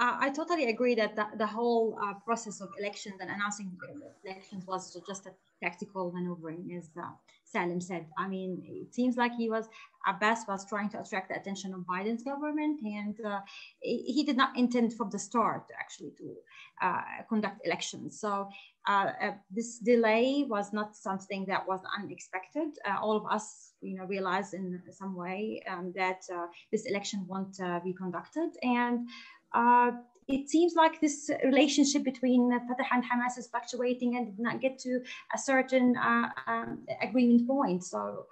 [0.00, 3.76] Uh, I totally agree that the, the whole uh, process of elections and announcing
[4.24, 7.08] elections was just a tactical maneuvering, as uh,
[7.42, 8.06] Salem said.
[8.16, 9.68] I mean, it seems like he was,
[10.06, 13.40] Abbas was trying to attract the attention of Biden's government, and uh,
[13.80, 16.34] he did not intend from the start actually to
[16.80, 18.20] uh, conduct elections.
[18.20, 18.48] So
[18.86, 22.68] uh, this delay was not something that was unexpected.
[23.02, 26.22] all of us, you know, realized in some way um, that
[26.70, 29.08] this election won't be conducted, and
[29.54, 29.92] uh,
[30.28, 34.78] it seems like this relationship between Fatah and Hamas is fluctuating and did not get
[34.80, 35.00] to
[35.34, 37.82] a certain uh, um, agreement point.
[37.82, 38.26] So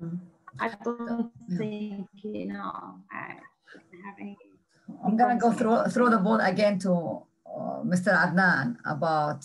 [0.00, 0.18] mm.
[0.60, 3.42] I don't think, you know, I
[4.06, 4.38] have any.
[5.04, 8.14] I'm going to go through, throw the ball again to uh, Mr.
[8.14, 9.44] Adnan about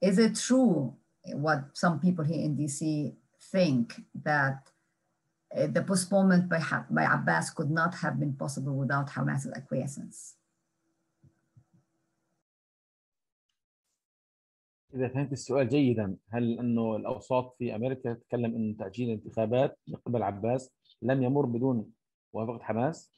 [0.00, 0.92] is it true
[1.32, 3.12] what some people here in DC
[3.52, 4.66] think that
[5.56, 10.34] uh, the postponement by, by Abbas could not have been possible without Hamas's acquiescence?
[14.94, 20.22] إذا فهمت السؤال جيدا هل أنه الأوساط في أمريكا تتكلم أن تأجيل الانتخابات من قبل
[20.22, 20.70] عباس
[21.02, 21.92] لم يمر بدون
[22.34, 23.12] موافقة حماس؟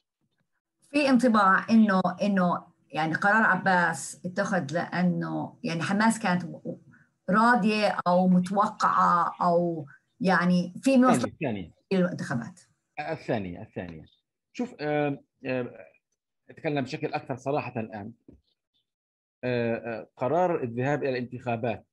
[0.91, 6.45] في انطباع أنه أنه يعني قرار عباس اتخذ لأنه يعني حماس كانت
[7.29, 9.85] راضية أو متوقعة أو
[10.21, 12.59] يعني في الثانية الانتخابات.
[12.99, 14.05] الثانية الثانية.
[14.53, 14.75] شوف
[16.49, 18.11] أتكلم بشكل أكثر صراحة الآن.
[20.17, 21.85] قرار الذهاب إلى الانتخابات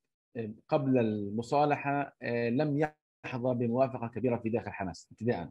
[0.67, 2.17] قبل المصالحه
[2.49, 2.91] لم
[3.25, 5.49] يحظى بموافقه كبيره في داخل حماس ابتداء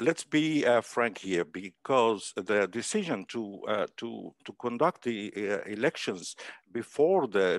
[0.00, 5.62] Let's be uh, frank here, because the decision to uh, to to conduct the uh,
[5.66, 6.36] elections
[6.72, 7.58] before the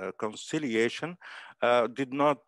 [0.00, 1.16] reconciliation
[1.94, 2.38] did not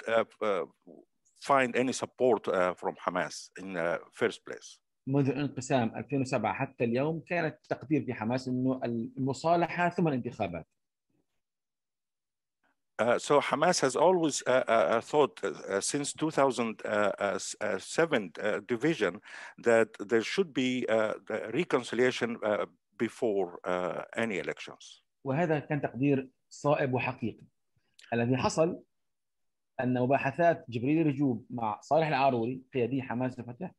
[1.41, 2.43] find any support
[2.81, 4.79] from Hamas in the first place.
[5.07, 10.67] منذ انقسام 2007 حتى اليوم كانت التقدير في حماس إنه المصالحة ثم الانتخابات
[12.99, 15.39] Uh, so Hamas has always uh, uh, thought
[15.81, 18.31] since 2007
[18.67, 19.21] division
[19.59, 20.87] that there should be
[21.53, 22.39] reconciliation
[22.97, 23.61] before
[24.17, 25.03] any elections.
[25.25, 27.47] وهذا كان تقدير صائب وحقيقي.
[28.13, 28.83] الذي حصل
[29.81, 33.71] أن مباحثات جبريل رجوب مع صالح العاروري قيادي حماس الفتح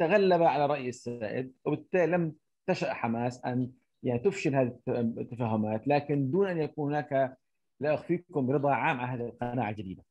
[0.00, 2.34] تغلب على رأي السائد وبالتالي لم
[2.66, 3.72] تشأ حماس أن
[4.02, 7.36] يعني تفشل هذه التفاهمات لكن دون أن يكون هناك
[7.80, 10.04] لا أخفيكم رضا عام على هذه القناعة الجديدة.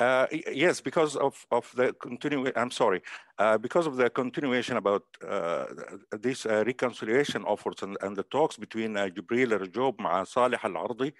[0.00, 3.02] Uh, yes, because of, of the continuation, I'm sorry,
[3.38, 5.66] uh, because of the continuation about uh,
[6.12, 11.12] this reconciliation efforts and, and, the talks between uh, Jibril Rajoub and Saleh al-Aruri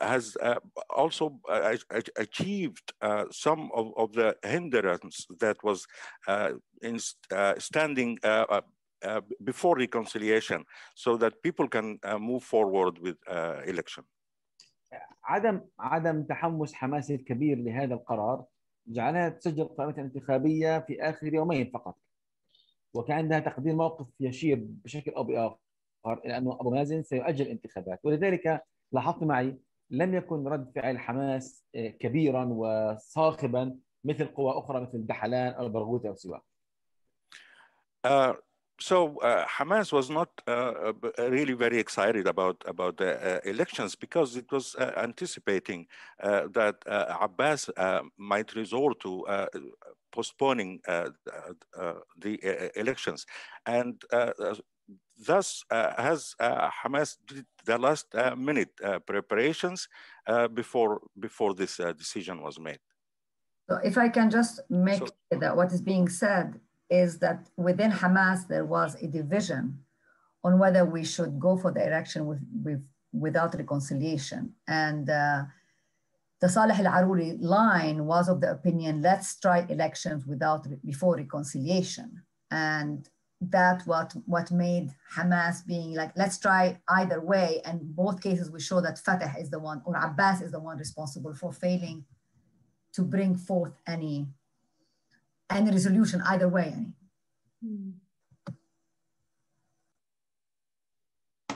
[0.00, 0.34] has
[0.88, 1.38] also
[2.16, 2.92] achieved
[3.30, 5.86] some of, of the hindrance that was
[6.80, 6.98] in,
[7.58, 8.18] standing
[9.02, 10.62] uh, before reconciliation
[10.94, 14.04] so that people can uh, move forward with uh, election.
[15.24, 18.44] عدم عدم تحمس حماس الكبير لهذا القرار
[18.86, 21.96] جعلها تسجل قائمة انتخابية في آخر يومين فقط
[22.94, 25.58] وكان عندها تقدير موقف يشير بشكل أو بآخر
[26.06, 29.58] إلى أنه أبو مازن سيؤجل الانتخابات ولذلك لاحظت معي
[29.90, 36.14] لم يكن رد فعل حماس كبيرا وصاخبا مثل قوى أخرى مثل دحلان أو البرغوثي أو
[36.14, 36.42] سواه.
[38.80, 43.40] Uh, so uh, Hamas was not uh, uh, really very excited about about the uh,
[43.44, 45.86] elections because it was uh, anticipating
[46.22, 46.76] uh, that
[47.20, 47.70] Abbas
[48.16, 49.24] might resort to
[50.12, 53.26] postponing the elections,
[53.66, 54.02] and
[55.26, 58.06] thus has Hamas did the last
[58.36, 58.70] minute
[59.06, 59.88] preparations
[60.54, 62.80] before before this decision was made.
[63.68, 66.58] So if I can just make so, that what is being said
[66.90, 69.78] is that within Hamas there was a division
[70.42, 72.82] on whether we should go for the election with, with
[73.12, 74.54] without reconciliation.
[74.68, 75.44] And uh,
[76.40, 82.22] the Saleh al-Aruri line was of the opinion, let's try elections without before reconciliation.
[82.50, 83.08] And
[83.40, 87.60] that what what made Hamas being like, let's try either way.
[87.64, 90.78] And both cases we show that Fatah is the one, or Abbas is the one
[90.78, 92.04] responsible for failing
[92.92, 94.26] to bring forth any
[95.50, 96.94] any resolution either way any.
[97.62, 97.90] Hmm.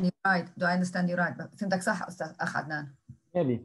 [0.01, 0.47] You're right.
[0.59, 1.35] Do I understand you right?
[1.59, 2.95] فهمتك صح أستاذ أخ عدنان؟
[3.35, 3.61] يلي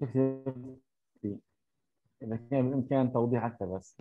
[2.22, 3.98] إذا كان بإمكان توضيح أكثر بس.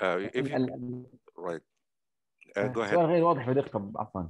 [0.00, 1.06] Uh, if you,
[1.36, 1.62] right.
[2.56, 2.94] Uh, go ahead.
[2.94, 4.22] السؤال غير واضح بدقة عفوا.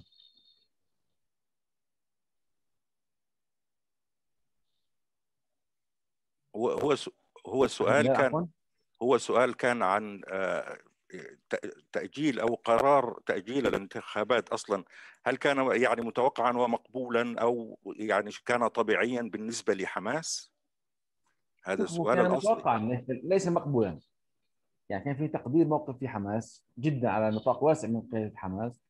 [6.56, 6.96] هو هو
[7.46, 8.48] هو السؤال كان
[9.02, 10.20] هو السؤال كان عن
[11.92, 14.84] تأجيل أو قرار تأجيل الانتخابات أصلا.
[15.26, 20.52] هل كان يعني متوقعا ومقبولا أو يعني كان طبيعيا بالنسبة لحماس؟
[21.64, 22.52] هذا السؤال كان الأصلي.
[22.52, 23.98] متوقعا ليس مقبولا.
[24.88, 28.80] يعني كان في تقدير موقف في حماس جدا على نطاق واسع من قيادة حماس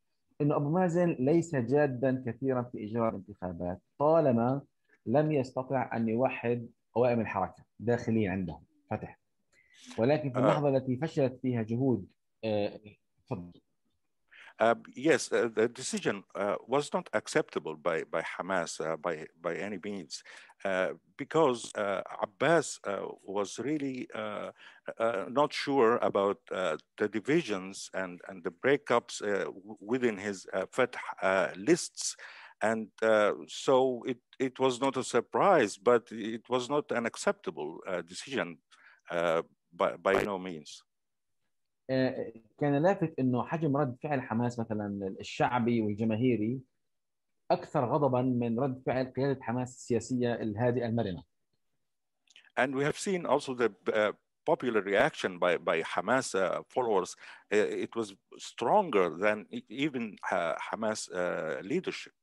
[0.41, 4.63] إنه أبو مازن ليس جادا كثيرا في إجراء الانتخابات طالما
[5.07, 9.22] لم يستطع أن يوحد قوائم الحركة داخليا عندهم فتح.
[9.98, 12.08] ولكن في اللحظه التي فشلت فيها جهود
[13.28, 13.62] تفضل
[14.60, 19.78] Uh, yes, uh, the decision uh, was not acceptable by, by Hamas by, by any
[19.84, 20.24] means
[21.16, 21.72] because
[22.22, 22.80] Abbas
[23.24, 24.08] was really
[25.30, 29.22] not sure about the divisions and, and the breakups
[29.80, 32.16] within his Fatah lists.
[32.64, 32.88] And
[33.48, 38.58] so it, it was not a surprise, but it was not an acceptable decision
[39.72, 40.84] by, by no means.
[42.60, 46.62] كان لافت انه حجم رد فعل حماس مثلا الشعبي والجماهيري
[47.52, 51.24] اكثر غضبا من رد فعل قياده حماس السياسيه الهادئه المرنه.
[52.58, 54.12] And we have seen also the uh,
[54.46, 57.16] popular reaction by, by Hamas uh, followers.
[57.54, 60.16] Uh, it was stronger than even
[60.70, 61.02] Hamas
[61.64, 62.14] leadership.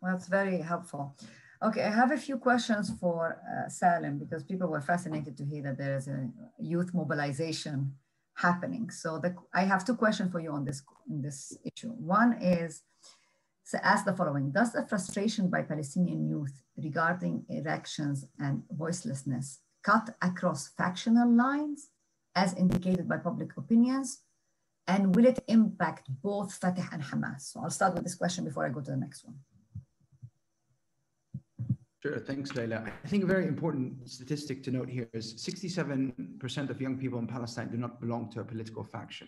[0.00, 1.16] Well, that's very helpful.
[1.63, 5.61] Okay, I have a few questions for uh, Salem because people were fascinated to hear
[5.61, 6.27] that there is a
[6.59, 7.93] youth mobilization
[8.33, 8.89] happening.
[8.89, 10.81] So the, I have two questions for you on this,
[11.11, 11.89] on this issue.
[11.89, 12.81] One is,
[13.63, 20.15] so ask the following, does the frustration by Palestinian youth regarding elections and voicelessness cut
[20.19, 21.89] across factional lines
[22.35, 24.23] as indicated by public opinions?
[24.87, 27.41] And will it impact both Fatah and Hamas?
[27.41, 29.35] So I'll start with this question before I go to the next one.
[32.01, 32.83] Sure, thanks, Leila.
[33.03, 37.27] I think a very important statistic to note here is 67% of young people in
[37.27, 39.27] Palestine do not belong to a political faction.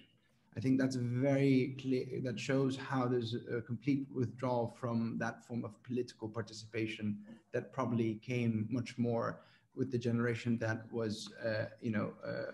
[0.57, 5.63] I think that's very clear, that shows how there's a complete withdrawal from that form
[5.63, 7.19] of political participation
[7.51, 9.41] that probably came much more
[9.75, 12.53] with the generation that was, uh, you know, uh,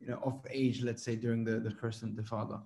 [0.00, 2.62] you know, of age, let's say, during the, the first intifada.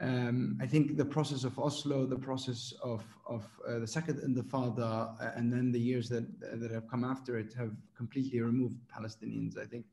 [0.00, 4.36] Um, I think the process of Oslo, the process of, of uh, the second and
[4.36, 8.76] intifada, uh, and then the years that, that have come after it have completely removed
[8.88, 9.84] Palestinians, I think,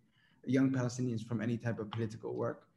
[0.45, 2.68] young Palestinians from any type of political work.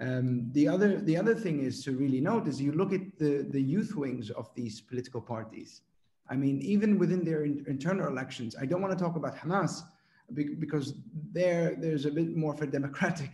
[0.00, 3.46] Um, the other the other thing is to really note is you look at the
[3.48, 5.82] the youth wings of these political parties.
[6.28, 9.82] I mean, even within their in, internal elections, I don't want to talk about Hamas
[10.32, 10.94] because
[11.32, 13.30] there there's a bit more of a democratic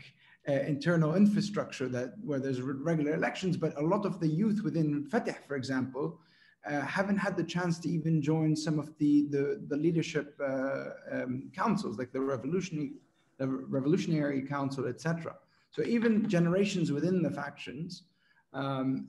[0.48, 5.04] uh, internal infrastructure that where there's regular elections, but a lot of the youth within
[5.04, 6.18] Fatah, for example,
[6.66, 10.90] uh, haven't had the chance to even join some of the the, the leadership uh,
[11.12, 12.92] um, councils, like the revolutionary
[13.38, 15.34] the revolutionary council, etc.
[15.70, 18.02] So even generations within the factions,
[18.52, 19.06] um,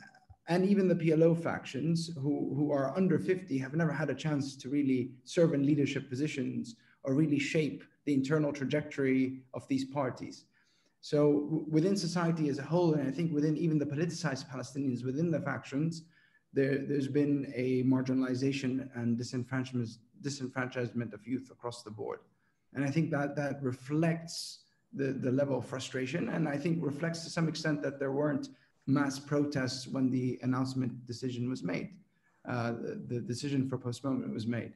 [0.47, 4.55] and even the PLO factions who, who are under 50 have never had a chance
[4.57, 10.45] to really serve in leadership positions or really shape the internal trajectory of these parties.
[11.01, 15.31] So within society as a whole, and I think within even the politicized Palestinians within
[15.31, 16.03] the factions,
[16.53, 22.19] there, there's been a marginalization and disenfranchisement, disenfranchisement of youth across the board.
[22.73, 24.59] And I think that that reflects
[24.93, 28.49] the, the level of frustration and I think reflects to some extent that there weren't
[28.85, 31.91] mass protests when the announcement decision was made.
[32.47, 34.73] Uh, the, the, decision for postponement was made.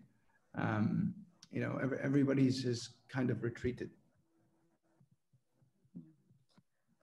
[0.56, 1.15] Um,
[1.52, 3.89] you know, every, everybody's just kind of retreated.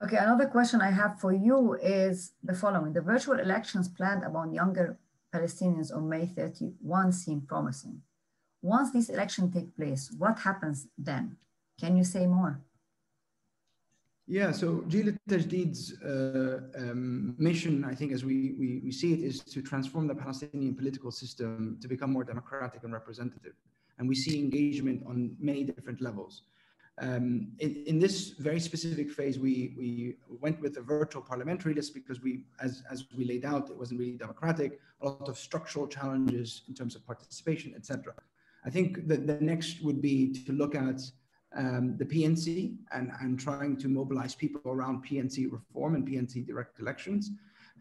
[0.03, 2.91] Okay, another question I have for you is the following.
[2.91, 4.97] The virtual elections planned among younger
[5.33, 8.01] Palestinians on May 31 seem promising.
[8.61, 11.37] Once these elections take place, what happens then?
[11.79, 12.59] Can you say more?
[14.27, 19.21] Yeah, so Jil Tajdid's uh, um, mission, I think, as we, we, we see it,
[19.21, 23.53] is to transform the Palestinian political system to become more democratic and representative.
[23.99, 26.43] And we see engagement on many different levels.
[27.01, 31.95] Um, in, in, this very specific phase, we, we went with a virtual parliamentary list
[31.95, 35.87] because we, as, as we laid out, it wasn't really democratic, a lot of structural
[35.87, 38.13] challenges in terms of participation, etc.
[38.63, 41.01] I think that the next would be to look at
[41.55, 46.79] um, the PNC and, and trying to mobilize people around PNC reform and PNC direct
[46.79, 47.31] elections.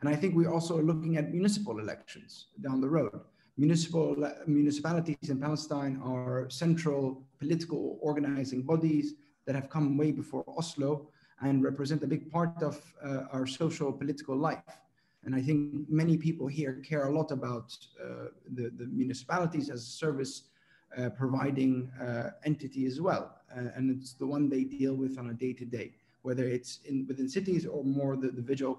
[0.01, 3.21] And I think we also are looking at municipal elections down the road.
[3.59, 4.17] Municipal
[4.47, 9.07] municipalities in Palestine are central political organizing bodies
[9.47, 11.09] that have come way before Oslo
[11.41, 12.75] and represent a big part of
[13.05, 14.73] uh, our social political life.
[15.25, 19.81] And I think many people here care a lot about uh, the, the municipalities as
[19.83, 20.35] a service
[20.99, 23.25] uh, providing uh, entity as well.
[23.57, 25.89] Uh, and it's the one they deal with on a day to day,
[26.23, 28.79] whether it's in within cities or more the, the, visual,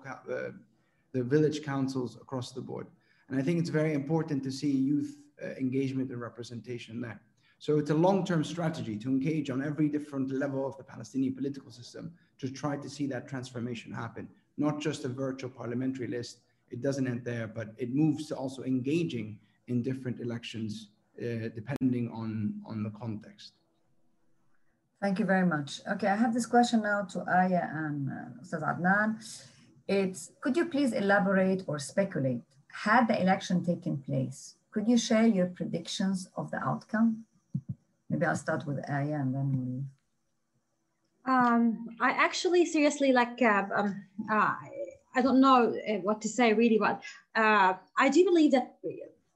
[1.11, 2.88] the village councils across the board.
[3.27, 5.18] And I think it's very important to see youth
[5.60, 7.19] engagement and representation there.
[7.64, 11.72] So it's a long-term strategy to engage on every different level of the Palestinian political
[11.72, 14.27] system to try to see that transformation happen.
[14.57, 16.40] Not just a virtual parliamentary list.
[16.72, 22.11] It doesn't end there, but it moves to also engaging in different elections uh, depending
[22.11, 23.53] on, on the context.
[25.02, 25.80] Thank you very much.
[25.90, 29.23] Okay, I have this question now to Aya and uh, Adnan.
[29.88, 32.41] It's, could you please elaborate or speculate,
[32.73, 37.23] had the election taken place, could you share your predictions of the outcome?
[38.14, 41.34] Maybe I'll start with Aya and then we'll...
[41.35, 44.53] Um, I actually seriously like, uh, um, uh,
[45.15, 47.02] I don't know uh, what to say really, but
[47.35, 48.76] uh, I do believe that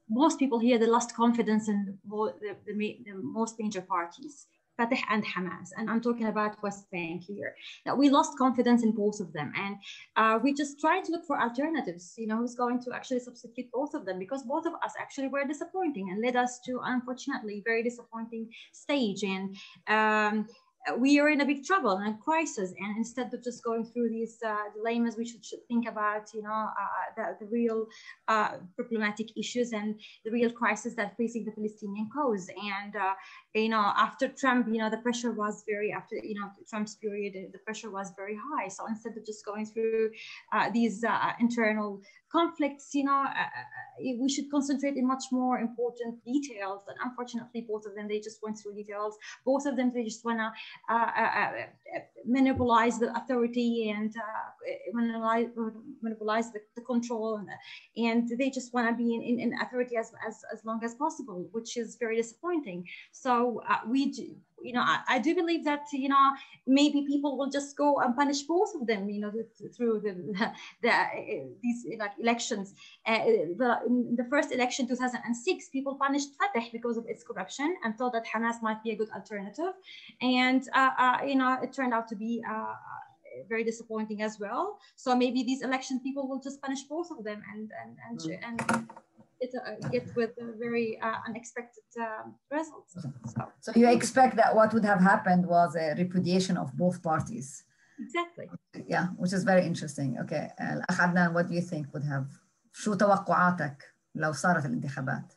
[0.08, 4.46] most people here, they lost confidence in the, the, the most major parties,
[4.78, 5.70] Fatah and Hamas.
[5.78, 7.56] And I'm talking about West Bank here.
[7.86, 9.52] That we lost confidence in both of them.
[9.58, 9.76] And
[10.16, 13.70] uh, we just tried to look for alternatives, you know, who's going to actually substitute
[13.74, 17.64] both of them because both of us actually were disappointing and led us to, unfortunately,
[17.66, 19.24] very disappointing stage.
[19.24, 19.56] And
[19.88, 20.48] um,
[20.96, 24.10] we are in a big trouble and a crisis and instead of just going through
[24.10, 27.86] these uh, dilemmas we should, should think about you know uh, the, the real
[28.28, 33.14] uh, problematic issues and the real crisis that facing the palestinian cause and uh,
[33.58, 37.34] you know after trump you know the pressure was very after you know trump's period
[37.52, 40.10] the pressure was very high so instead of just going through
[40.54, 42.02] uh, these uh, internal
[42.32, 46.82] conflicts, you know, uh, uh, we should concentrate in much more important details.
[46.88, 49.18] And unfortunately, both of them, they just went through details.
[49.46, 50.52] Both of them, they just want to
[50.94, 51.52] uh, uh, uh
[52.26, 54.50] monopolize the authority and uh,
[54.94, 55.48] monopolize,
[56.02, 57.50] monopolize the, the control and,
[57.96, 60.96] and they just want to be in, in, in, authority as, as, as long as
[60.96, 62.86] possible which is very disappointing.
[63.12, 66.34] So uh, we do, you know, I, I, do believe that, you know,
[66.66, 69.32] maybe people will just go and punish both of them, you know,
[69.76, 70.14] through the,
[70.82, 72.74] the, these like elections.
[73.06, 73.20] Uh,
[73.58, 78.14] the, in the first election, 2006, people punished Fatah because of its corruption and thought
[78.14, 79.74] that Hamas might be a good alternative.
[80.22, 82.44] And, uh, uh, you know, it turned out to be
[83.48, 84.80] very disappointing as well.
[84.96, 88.40] So maybe these election people will just punish both of them and, and, and, mm.
[88.44, 88.90] and
[89.41, 92.95] it, uh, get with very uh, unexpected uh, results.
[93.35, 93.43] So.
[93.61, 97.65] so you expect that what would have happened was a repudiation of both parties.
[97.99, 98.47] Exactly.
[98.95, 100.19] Yeah, which is very interesting.
[100.23, 102.27] Okay, الأخ عدنان, what do you think would have
[102.73, 105.33] شو توقعاتك لو صارت الانتخابات؟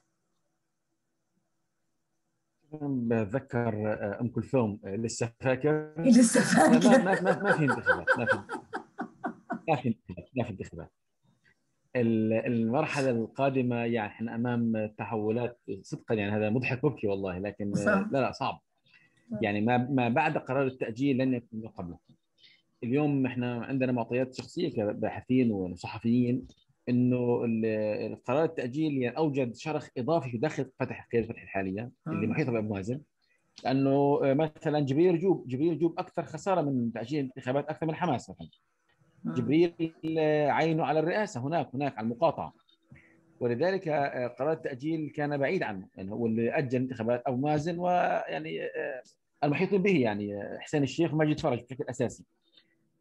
[2.81, 8.39] بتذكر ام كلثوم لسه فاكر لسه فاكر ما ما ما, ما في انتخابات ما في
[9.67, 10.91] ما في انتخابات ما في انتخابات
[11.96, 17.72] المرحلة القادمة يعني إحنا أمام تحولات صدقا يعني هذا مضحك مبكي والله لكن
[18.12, 18.60] لا لا صعب.
[19.42, 21.98] يعني ما ما بعد قرار التأجيل لن يكون قبله.
[22.84, 26.46] اليوم إحنا عندنا معطيات شخصية كباحثين وصحفيين
[26.88, 27.38] إنه
[28.24, 32.74] قرار التأجيل يعني أوجد شرخ إضافي في داخل فتح قيادة فتح الحالية اللي محيطة بأبو
[32.74, 33.00] مازن.
[33.64, 38.48] لأنه مثلا جبريل جوب جبريل جوب أكثر خسارة من تأجيل الانتخابات أكثر من حماس مثلا.
[39.24, 39.94] جبريل
[40.50, 42.52] عينه على الرئاسة هناك هناك على المقاطعة.
[43.40, 43.88] ولذلك
[44.38, 48.60] قرار التأجيل كان بعيد عنه يعني هو اللي أجل انتخابات ابو مازن ويعني
[49.44, 52.24] المحيطين به يعني حسين الشيخ وماجد فرج بشكل أساسي.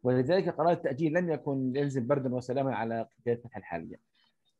[0.02, 3.96] ولذلك قرار التأجيل لم يكن ينزل بردا وسلاما على قيادة فتح الحالية.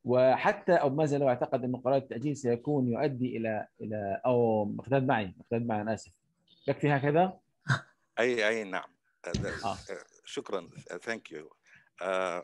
[0.05, 5.35] وحتى ابو مازن لو اعتقد انه قرار التأجيل سيكون يؤدي إلى إلى أو مقتدى معي
[5.39, 6.13] مقتدى معي أنا آسف.
[6.69, 7.39] يكفي هكذا؟
[8.19, 8.89] أي أي نعم.
[9.65, 9.77] آه.
[10.91, 11.49] Uh, thank you.
[12.01, 12.41] Uh,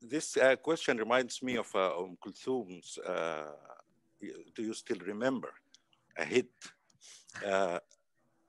[0.00, 3.52] this uh, question reminds me of uh, um, Kulthum's, uh,
[4.54, 5.50] do you still remember,
[6.18, 6.50] a hit.
[7.46, 7.78] Uh,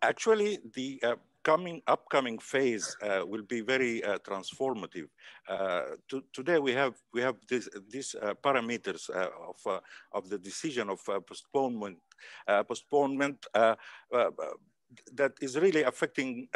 [0.02, 2.96] actually, the uh, coming upcoming phase
[3.26, 5.08] will be very transformative.
[6.10, 9.82] To, today, we have we have this, these parameters of
[10.12, 12.00] of the decision of postponement
[12.68, 13.46] postponement
[15.14, 16.48] that is really affecting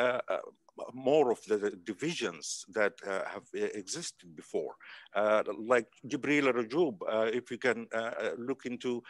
[0.93, 4.75] more of the divisions that uh, have uh, existed before.
[5.15, 9.01] Uh, like Jibril Rajoub, uh, if you can uh, uh, look into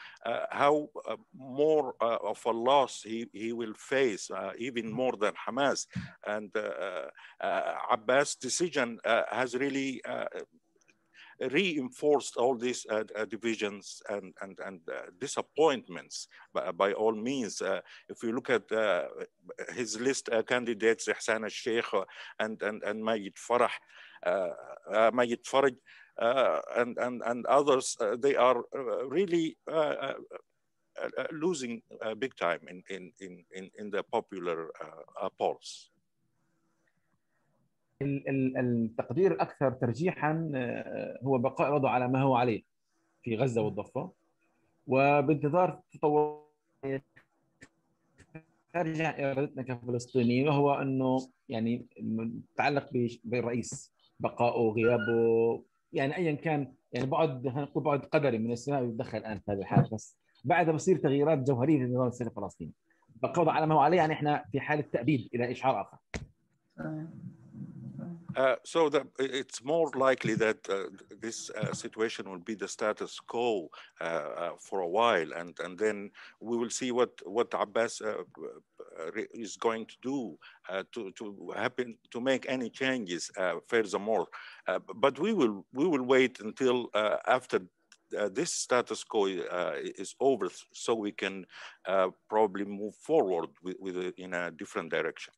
[0.51, 0.89] how
[1.35, 5.87] more of a loss he, he will face, even more than Hamas.
[6.25, 6.51] And
[7.91, 8.99] Abbas' decision
[9.31, 10.01] has really
[11.39, 17.13] reinforced all these uh, uh, divisions and, and, and uh, disappointments by, uh, by, all
[17.13, 17.61] means.
[17.61, 19.03] Uh, if you look at uh,
[19.75, 21.85] his list of candidates, Hussein al-Sheikh
[22.39, 23.69] and, and, and Majed Farah,
[25.13, 25.75] Majed Faraj,
[26.75, 28.63] and, and, and others, they are
[29.07, 29.57] really
[31.31, 31.81] losing
[32.17, 33.11] big time in, in,
[33.53, 34.69] in, in the popular
[35.37, 35.91] polls.
[38.01, 40.51] التقدير الأكثر ترجيحا
[41.23, 42.63] هو بقاء الوضع على ما هو عليه
[43.23, 44.11] في غزة والضفة.
[44.87, 46.47] وبانتظار تطور
[48.73, 51.17] ترجع ارادتنا كفلسطينيين وهو أنه
[51.49, 52.89] يعني متعلق
[53.23, 55.63] بالرئيس بقائه غيابه
[55.93, 59.89] يعني ايا كان يعني بعد نقول بعد قدري من السماء يتدخل الآن في هذا الحال
[59.93, 62.71] بس بعدها بصير تغييرات جوهرية في النظام السياسي الفلسطيني.
[63.21, 65.97] بقاء على ما هو عليه يعني إحنا في حالة تأبيد إلى إشعار آخر.
[68.37, 70.83] Uh, so the, it's more likely that uh,
[71.19, 73.67] this uh, situation will be the status quo
[74.59, 78.01] for a while, and and then we will see what what Abbas
[79.33, 80.37] is going to do
[80.91, 83.31] to to happen to make any changes.
[83.67, 84.27] furthermore,
[84.95, 86.89] but we will we will wait until
[87.25, 87.59] after
[88.17, 91.45] uh, this status quo uh, is over so we can
[91.85, 95.33] uh, probably move forward with, with in a different direction.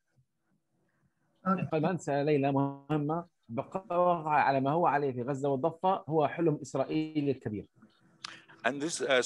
[1.72, 7.28] قد انسى ليلى مهمه بقاء على ما هو عليه في غزه والضفه هو حلم اسرائيل
[7.28, 7.66] الكبير.
[8.66, 9.20] And this uh,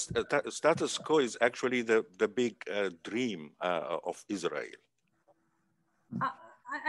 [0.51, 4.81] status quo is actually the, the big uh, dream uh, of Israel.
[6.21, 6.31] I,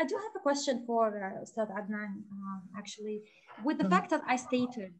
[0.01, 2.11] I do have a question for uh, Ustad Adnan,
[2.75, 3.21] actually.
[3.63, 4.91] With the fact that I stated,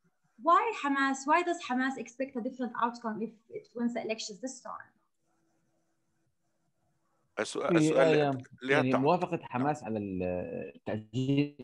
[0.47, 4.59] why Hamas, why does Hamas expect a different outcome if it wins the elections this
[4.61, 4.89] time?
[7.40, 9.98] السؤال, السؤال يعني موافقة حماس على
[10.86, 11.56] تأجيل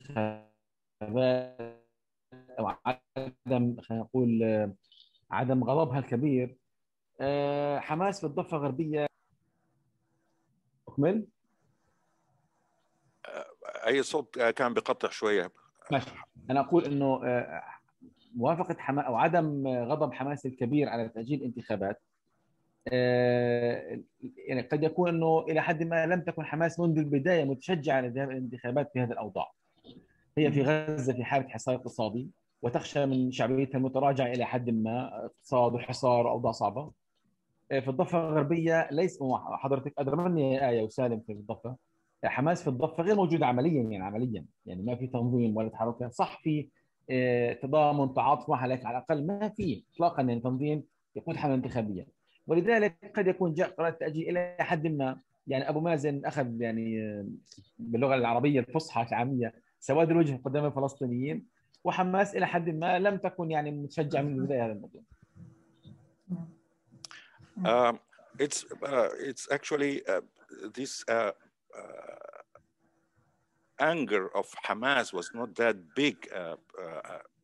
[0.00, 1.80] الانتخابات
[2.58, 4.42] أو عدم خلينا نقول
[5.30, 6.56] عدم غضبها الكبير.
[7.78, 9.06] حماس في الضفة الغربية.
[10.88, 11.26] أكمل.
[13.86, 15.52] أي صوت كان بقطع شوية.
[15.92, 16.10] ماشي.
[16.50, 17.20] أنا أقول إنه
[18.34, 22.02] موافقة حماس أو عدم غضب حماس الكبير على تأجيل الانتخابات
[22.86, 28.90] يعني قد يكون إنه إلى حد ما لم تكن حماس منذ البداية متشجعة لذهاب الانتخابات
[28.92, 29.50] في هذه الأوضاع.
[30.38, 32.28] هي في غزة في حالة حصار اقتصادي
[32.62, 36.90] وتخشى من شعبيتها المتراجعة إلى حد ما اقتصاد وحصار واوضاع صعبة.
[37.68, 41.76] في الضفة الغربية ليس حضرتك ادرى مني يا إيه وسالم في الضفة
[42.24, 46.40] حماس في الضفة غير موجوده عمليا يعني عمليا يعني ما في تنظيم ولا تحركات صح
[46.42, 46.68] في
[47.62, 50.82] تضامن تعاطف معها لكن على الأقل ما في اطلاقا يعني تنظيم
[51.16, 52.06] يقود حمله انتخابية
[52.50, 57.24] ولذلك قد يكون جاء قرار التأجيل إلى حد ما يعني أبو مازن أخذ يعني
[57.78, 61.46] باللغة العربية الفصحى العامية سواد الوجه قدام الفلسطينيين
[61.84, 65.02] وحماس إلى حد ما لم تكن يعني متشجع من البدايه هذا الموضوع.
[67.64, 67.98] Um,
[68.38, 70.22] it's uh, it's actually uh,
[70.78, 71.32] this uh,
[73.78, 76.16] anger of Hamas was not that big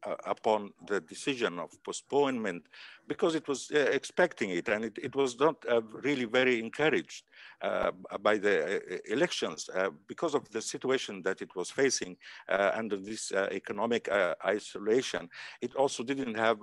[0.06, 2.62] Uh, upon the decision of postponement
[3.08, 7.24] because it was uh, expecting it and it, it was not uh, really very encouraged
[7.62, 12.16] uh, by the uh, elections uh, because of the situation that it was facing
[12.48, 14.08] under this economic
[14.44, 15.28] isolation.
[15.60, 16.58] It also didn't have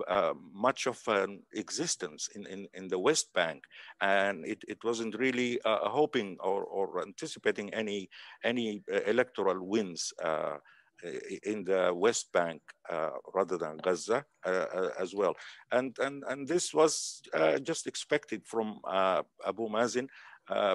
[0.54, 3.64] much of an existence in, in, in, the West Bank
[4.00, 8.08] and it, it wasn't really hoping or, or anticipating any,
[8.42, 10.12] any electoral wins
[11.04, 11.10] Uh,
[11.42, 15.34] in the West Bank uh, rather than Gaza uh, uh, as well.
[15.70, 20.08] And, and, and this was uh, just expected from uh, Abu Mazen,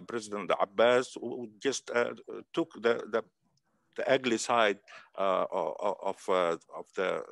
[0.08, 1.88] President Abbas, who just
[2.54, 3.24] took the, the,
[3.96, 4.80] the, ugly side
[5.16, 5.48] of,
[6.30, 7.24] of the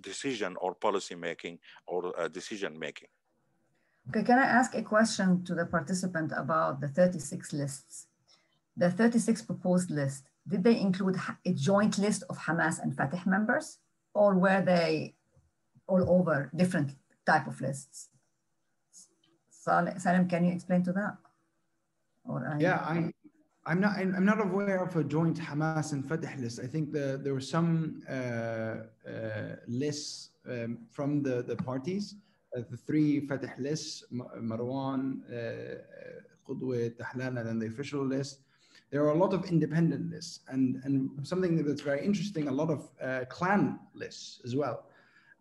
[0.00, 3.08] decision or policy making or decision making.
[4.08, 8.06] Okay, can I ask a question to the participant about the 36 lists?
[8.76, 13.78] The 36 proposed list, did they include a joint list of Hamas and Fatah members,
[14.14, 15.14] or were they
[15.86, 16.92] all over different
[17.26, 18.08] type of lists?
[19.50, 21.16] Salem, can you explain to that?
[22.24, 22.58] Or I...
[22.58, 23.12] Yeah, I,
[23.66, 23.98] I'm not.
[23.98, 26.58] I'm not aware of a joint Hamas and Fatah list.
[26.60, 32.14] I think the, there were some uh, uh, lists um, from the the parties.
[32.56, 35.20] Uh, the three Fatah lists: Marwan,
[36.48, 38.40] Qudwa, Dahlan, and then the official list
[38.90, 42.70] there are a lot of independent lists and, and something that's very interesting, a lot
[42.70, 44.86] of uh, clan lists as well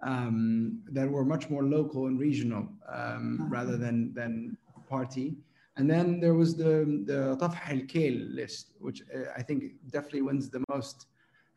[0.04, 4.58] um, that were much more local and regional um, rather than, than
[4.90, 5.38] party.
[5.78, 10.50] And then there was the, the Tafh al list, which uh, I think definitely wins
[10.50, 11.06] the most,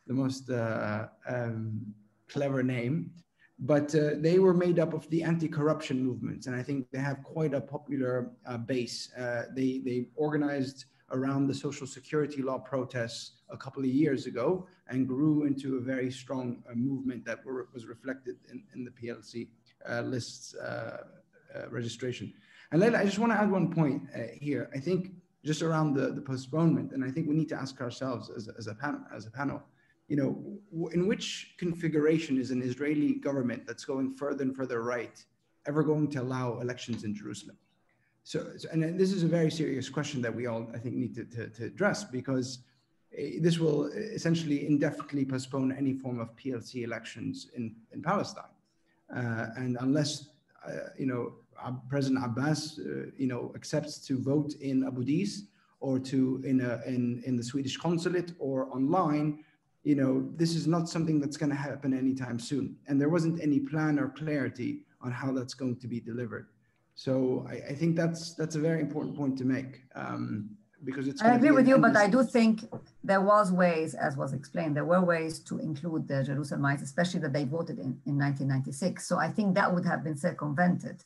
[0.07, 1.95] the most uh, um,
[2.29, 3.11] clever name.
[3.59, 7.23] But uh, they were made up of the anti-corruption movements, and I think they have
[7.23, 9.13] quite a popular uh, base.
[9.15, 14.67] Uh, they they organized around the social security law protests a couple of years ago
[14.89, 18.91] and grew into a very strong uh, movement that were, was reflected in, in the
[18.91, 19.49] PLC
[19.89, 20.99] uh, lists uh,
[21.69, 22.33] registration.
[22.71, 24.03] And Leila, I just want to add one point
[24.41, 24.71] here.
[24.75, 25.13] I think
[25.45, 28.67] just around the, the postponement, and I think we need to ask ourselves as, as,
[28.67, 29.63] a, panel, as a panel,
[30.07, 35.25] you know, in which configuration is an Israeli government that's going further and further right
[35.67, 37.57] ever going to allow elections in Jerusalem?
[38.31, 41.25] So, and this is a very serious question that we all, I think, need to,
[41.25, 42.61] to, to address because
[43.41, 48.55] this will essentially indefinitely postpone any form of PLC elections in, in Palestine.
[49.13, 50.29] Uh, and unless,
[50.65, 51.33] uh, you know,
[51.89, 55.47] President Abbas, uh, you know, accepts to vote in Abu Dis
[55.81, 59.43] or to in, a, in, in the Swedish consulate or online,
[59.83, 62.77] you know, this is not something that's going to happen anytime soon.
[62.87, 66.47] And there wasn't any plan or clarity on how that's going to be delivered.
[67.05, 70.51] So I, I, think that's that's a very important point to make um,
[70.85, 71.23] because it's.
[71.23, 72.67] I agree with you, but I do think
[73.03, 77.33] there was ways, as was explained, there were ways to include the Jerusalemites, especially that
[77.33, 79.09] they voted in, in 1996.
[79.09, 81.03] So I think that would have been circumvented.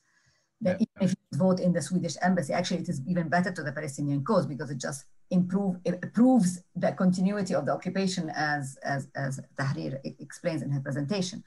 [0.62, 0.86] That yeah.
[0.86, 3.70] even if you vote in the Swedish embassy, actually it is even better to the
[3.70, 9.06] Palestinian cause because it just improve it proves the continuity of the occupation as as
[9.14, 11.44] as Tahrir explains in her presentation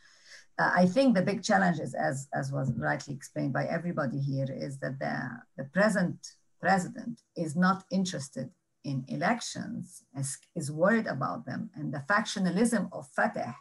[0.60, 4.48] uh, I think the big challenge is, as, as was rightly explained by everybody here,
[4.50, 6.18] is that the, the present
[6.60, 8.50] president is not interested
[8.84, 11.70] in elections, is, is worried about them.
[11.76, 13.56] And the factionalism of Fatah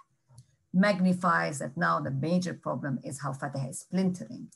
[0.73, 4.49] magnifies that now the major problem is how Fatah is splintering.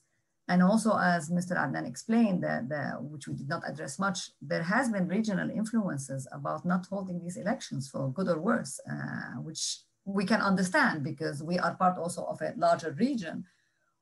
[0.49, 1.57] And also, as Mr.
[1.57, 6.27] Adnan explained, the, the, which we did not address much, there has been regional influences
[6.33, 9.79] about not holding these elections for good or worse, uh, which
[10.15, 13.45] we can understand because we are part also of a larger region.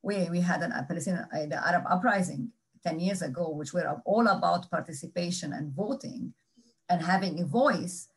[0.03, 2.51] We, we had an, a Palestinian, uh, the Arab uprising
[2.85, 6.33] 10 years ago, which were all about participation and voting
[6.89, 8.09] and having a voice.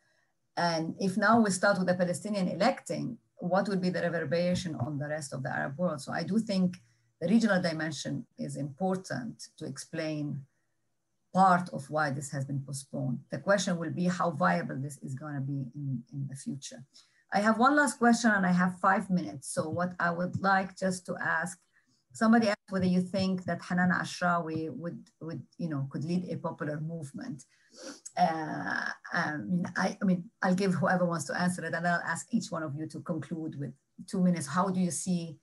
[0.56, 4.98] And if now we start with the Palestinian electing, what would be the reverberation on
[4.98, 6.00] the rest of the Arab world?
[6.00, 6.76] So I do think
[7.20, 10.42] the regional dimension is important to explain
[11.32, 13.20] part of why this has been postponed.
[13.30, 16.84] The question will be how viable this is going to be in, in the future.
[17.32, 19.52] I have one last question and I have five minutes.
[19.54, 21.58] So what I would like just to ask,
[22.12, 26.36] somebody asked whether you think that Hanan Ashrawi would, would you know, could lead a
[26.36, 27.44] popular movement.
[28.18, 28.84] Uh,
[29.14, 32.50] mean, I, I mean, I'll give whoever wants to answer it and I'll ask each
[32.50, 33.72] one of you to conclude with
[34.06, 34.46] two minutes.
[34.46, 35.38] How do you see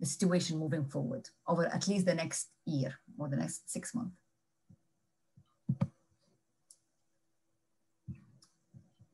[0.00, 4.16] the situation moving forward over at least the next year or the next six months?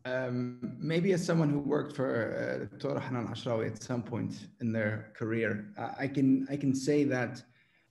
[0.07, 3.01] Um, maybe as someone who worked for uh.
[3.01, 5.67] Hanan Ashrawi at some point in their career,
[5.99, 7.43] I can I can say that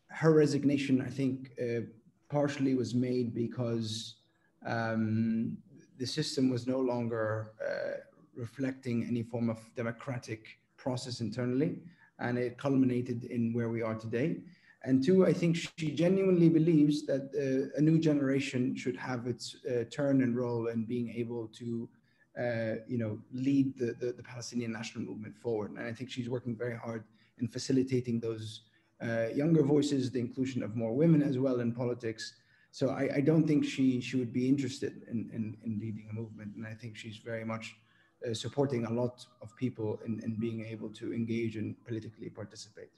[0.08, 1.82] her resignation, I think, uh,
[2.30, 4.16] partially was made because
[4.66, 5.58] um,
[6.00, 7.98] the system was no longer uh,
[8.36, 11.78] reflecting any form of democratic process internally,
[12.18, 14.38] and it culminated in where we are today.
[14.84, 19.58] And two, I think she genuinely believes that uh, a new generation should have its
[19.70, 21.90] uh, turn and role in being able to
[22.38, 25.72] uh, you know, lead the, the, the, Palestinian national movement forward.
[25.72, 27.04] And I think she's working very hard
[27.40, 28.62] in facilitating those
[29.02, 32.34] uh, younger voices, the inclusion of more women as well in politics.
[32.72, 36.14] So I, I don't think she, she would be interested in, in, in, leading a
[36.14, 36.56] movement.
[36.56, 37.76] And I think she's very much
[38.28, 42.90] uh, supporting a lot of people in, in being able to engage and politically participate.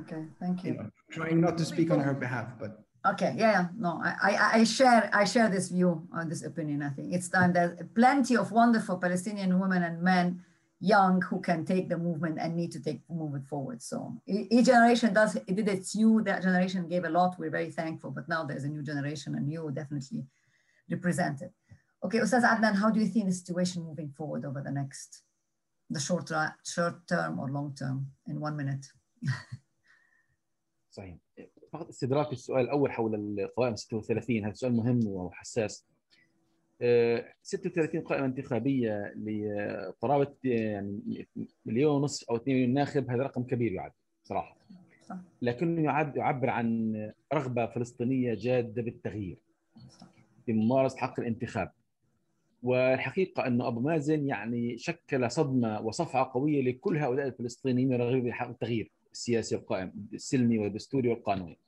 [0.00, 0.72] Okay, thank you.
[0.72, 4.64] you know, trying not to speak on her behalf, but Okay, yeah, no, I, I,
[4.64, 6.82] share I share this view on this opinion.
[6.82, 10.44] I think it's time that plenty of wonderful Palestinian women and men,
[10.78, 13.82] young, who can take the movement and need to take move it forward.
[13.82, 16.22] So each generation does it did its you.
[16.22, 17.34] That generation gave a lot.
[17.40, 18.12] We're very thankful.
[18.12, 20.24] But now there's a new generation, and you definitely
[20.88, 21.52] represent it.
[22.04, 25.22] Okay, Ustaz Adnan, how do you see the situation moving forward over the next,
[25.90, 26.30] the short
[26.64, 28.06] short term or long term?
[28.28, 28.86] In one minute.
[30.90, 31.21] Same.
[31.72, 35.86] فقط استدراك السؤال الأول حول القوائم 36 هذا سؤال مهم وحساس.
[37.42, 41.26] 36 قائمة انتخابية لقرابه يعني
[41.66, 43.92] مليون ونصف أو 2 مليون ناخب هذا رقم كبير يعد
[44.22, 44.56] صراحة.
[45.42, 46.94] لكنه يعد يعبر عن
[47.34, 49.38] رغبة فلسطينية جادة بالتغيير
[50.46, 51.72] في ممارسة حق الانتخاب.
[52.62, 58.90] والحقيقة انه أبو مازن يعني شكل صدمة وصفعة قوية لكل هؤلاء الفلسطينيين الراغبين بحق التغيير.
[59.12, 61.58] السياسي القائم السلمي والدستوري والقانوني.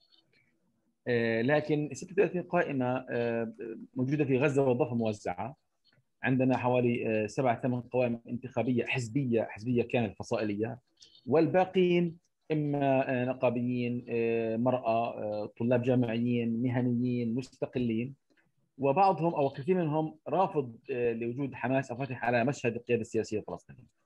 [1.08, 3.52] آه، لكن 36 قائمة آه،
[3.94, 5.56] موجودة في غزة والضفه موزعة.
[6.22, 10.78] عندنا حوالي آه، سبع ثمان قوائم انتخابية حزبية حزبية كانت فصائلية.
[11.26, 12.16] والباقين
[12.52, 14.04] إما نقابيين
[14.60, 18.14] مرأة طلاب جامعيين مهنيين مستقلين.
[18.78, 24.04] وبعضهم أو كثير منهم رافض لوجود حماس أو فتح على مشهد القيادة السياسية الفلسطينية.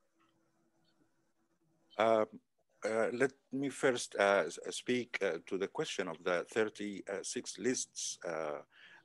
[2.84, 8.58] Uh, let me first uh, speak uh, to the question of the 36 lists uh,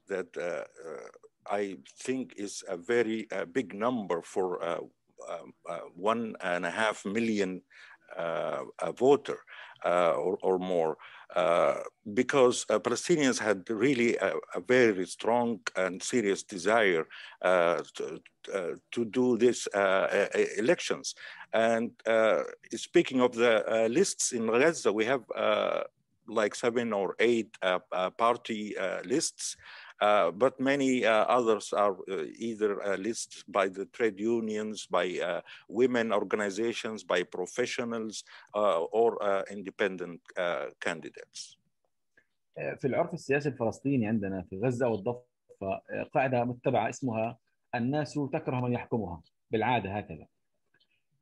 [0.08, 0.64] that uh,
[1.52, 4.92] I think is a very big number for um,
[5.96, 7.62] one and a half million
[8.96, 9.40] voter
[9.84, 10.98] or, or, more.
[12.14, 17.08] Because Palestinians had really a, a, very strong and serious desire
[17.42, 18.20] to,
[18.92, 19.68] to do these
[20.58, 21.16] elections.
[21.54, 22.44] And uh,
[22.76, 25.84] speaking of the uh, lists in Gaza, we have uh,
[26.28, 28.76] like seven or eight uh, uh, party
[30.04, 30.92] uh, but many
[31.38, 31.96] others are
[32.50, 32.72] either
[33.08, 35.08] lists by the trade unions, by
[35.82, 38.16] women organizations, by professionals,
[39.00, 39.10] or
[39.58, 40.22] independent
[40.86, 41.58] candidates.
[42.56, 45.82] في العرف السياسي الفلسطيني عندنا في غزة والضفة
[46.14, 47.38] قاعدة متبعة اسمها
[47.76, 49.22] الناس تكره من يحكمها
[49.52, 50.28] بالعادة هكذا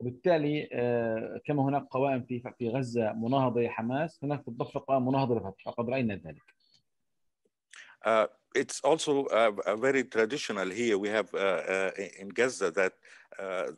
[0.02, 5.36] وبالتالي آه، كما هناك قوائم في في غزة مناهضه لحماس هناك في الضفة قوائم مناهضه
[5.36, 6.44] لفتح وقد رأينا ذلك.
[8.53, 10.98] It's also uh, very traditional here.
[10.98, 12.94] We have uh, uh, in Gaza that
[13.40, 13.72] uh,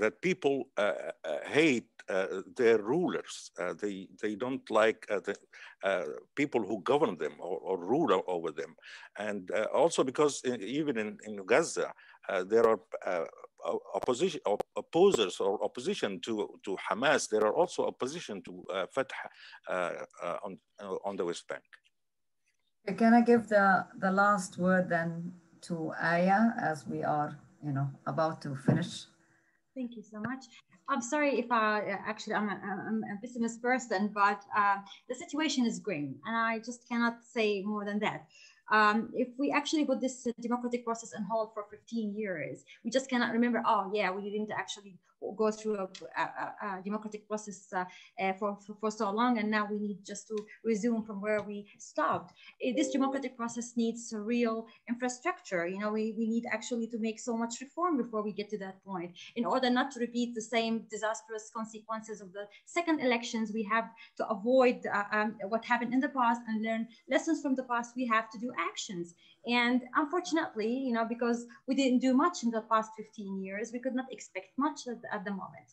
[0.00, 0.92] that people uh,
[1.24, 3.52] uh hate uh, their rulers.
[3.58, 5.34] Uh, they they don't like the
[6.34, 8.74] people who govern them or, or, rule over them,
[9.16, 11.92] and also because in, even in, in Gaza
[12.46, 12.80] there are
[13.94, 14.40] opposition
[14.76, 19.30] opposers or opposition to to Hamas, there are also opposition to Fatah
[20.42, 20.58] on
[21.04, 21.64] on the West Bank.
[22.94, 25.32] Can I give the the last word then
[25.62, 29.06] to Aya as we are you know about to finish?
[29.74, 30.46] Thank you so much.
[30.88, 32.58] I'm sorry if I actually I'm a,
[32.88, 34.76] I'm a pessimist person, but uh,
[35.08, 38.26] the situation is grim, and I just cannot say more than that.
[38.70, 43.08] um, if we actually put this democratic process on hold for 15 years, we just
[43.08, 44.98] cannot remember, oh yeah, we didn't actually
[45.36, 45.88] go through a,
[46.18, 47.84] a, a democratic process uh,
[48.20, 51.42] uh, for, for, for, so long, and now we need just to resume from where
[51.42, 52.34] we stopped.
[52.64, 55.66] Uh, this democratic process needs real infrastructure.
[55.66, 58.58] You know, we, we need actually to make so much reform before we get to
[58.58, 59.12] that point.
[59.36, 63.90] In order not to repeat the same disastrous consequences of the second elections, we have
[64.16, 67.94] to avoid uh, um, what happened in the past and learn lessons from the past.
[67.96, 69.14] We have to do actions.
[69.46, 73.78] And unfortunately, you know, because we didn't do much in the past 15 years, we
[73.78, 75.68] could not expect much at, at the moment.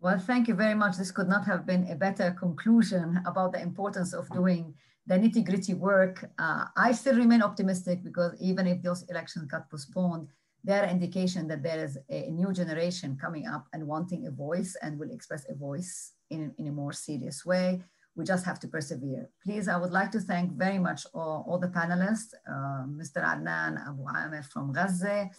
[0.00, 0.96] Well, thank you very much.
[0.96, 4.74] This could not have been a better conclusion about the importance of doing
[5.06, 6.30] the nitty gritty work.
[6.38, 10.28] Uh, I still remain optimistic because even if those elections got postponed,
[10.62, 14.76] there are indication that there is a new generation coming up and wanting a voice
[14.82, 17.82] and will express a voice in, in a more serious way.
[18.18, 19.30] We just have to persevere.
[19.44, 23.22] Please, I would like to thank very much all, all the panelists, uh, Mr.
[23.22, 25.30] Adnan Abu Amir from Gaza,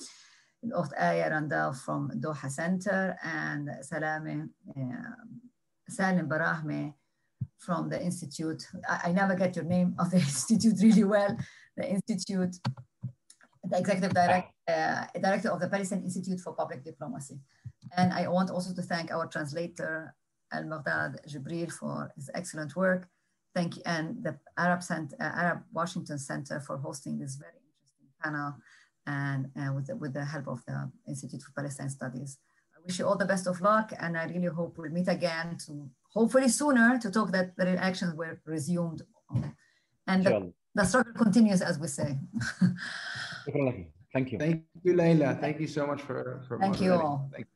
[0.74, 4.48] Ocht Aya Randal from Doha Center, and Salame,
[4.78, 5.16] uh,
[5.90, 6.94] Salem Barahmeh
[7.58, 8.64] from the Institute.
[8.88, 11.36] I, I never get your name of the Institute really well.
[11.76, 12.56] The Institute,
[13.66, 17.40] the Executive Director, uh, Director of the Palestine Institute for Public Diplomacy.
[17.98, 20.16] And I want also to thank our translator,
[20.52, 23.08] Al Maghdad Jibril for his excellent work.
[23.56, 28.08] Thank you, and the Arab, Center, uh, Arab Washington Center for hosting this very interesting
[28.24, 28.56] panel
[29.08, 32.38] and uh, with, the, with the help of the Institute for Palestine Studies.
[32.76, 35.58] I wish you all the best of luck and I really hope we'll meet again
[35.66, 39.02] to hopefully sooner to talk that the elections were resumed
[40.08, 42.18] and the, the struggle continues as we say.
[44.14, 44.40] Thank you.
[44.40, 45.38] Thank you, Leila.
[45.40, 47.30] Thank you so much for, for Thank you all.
[47.34, 47.48] Thank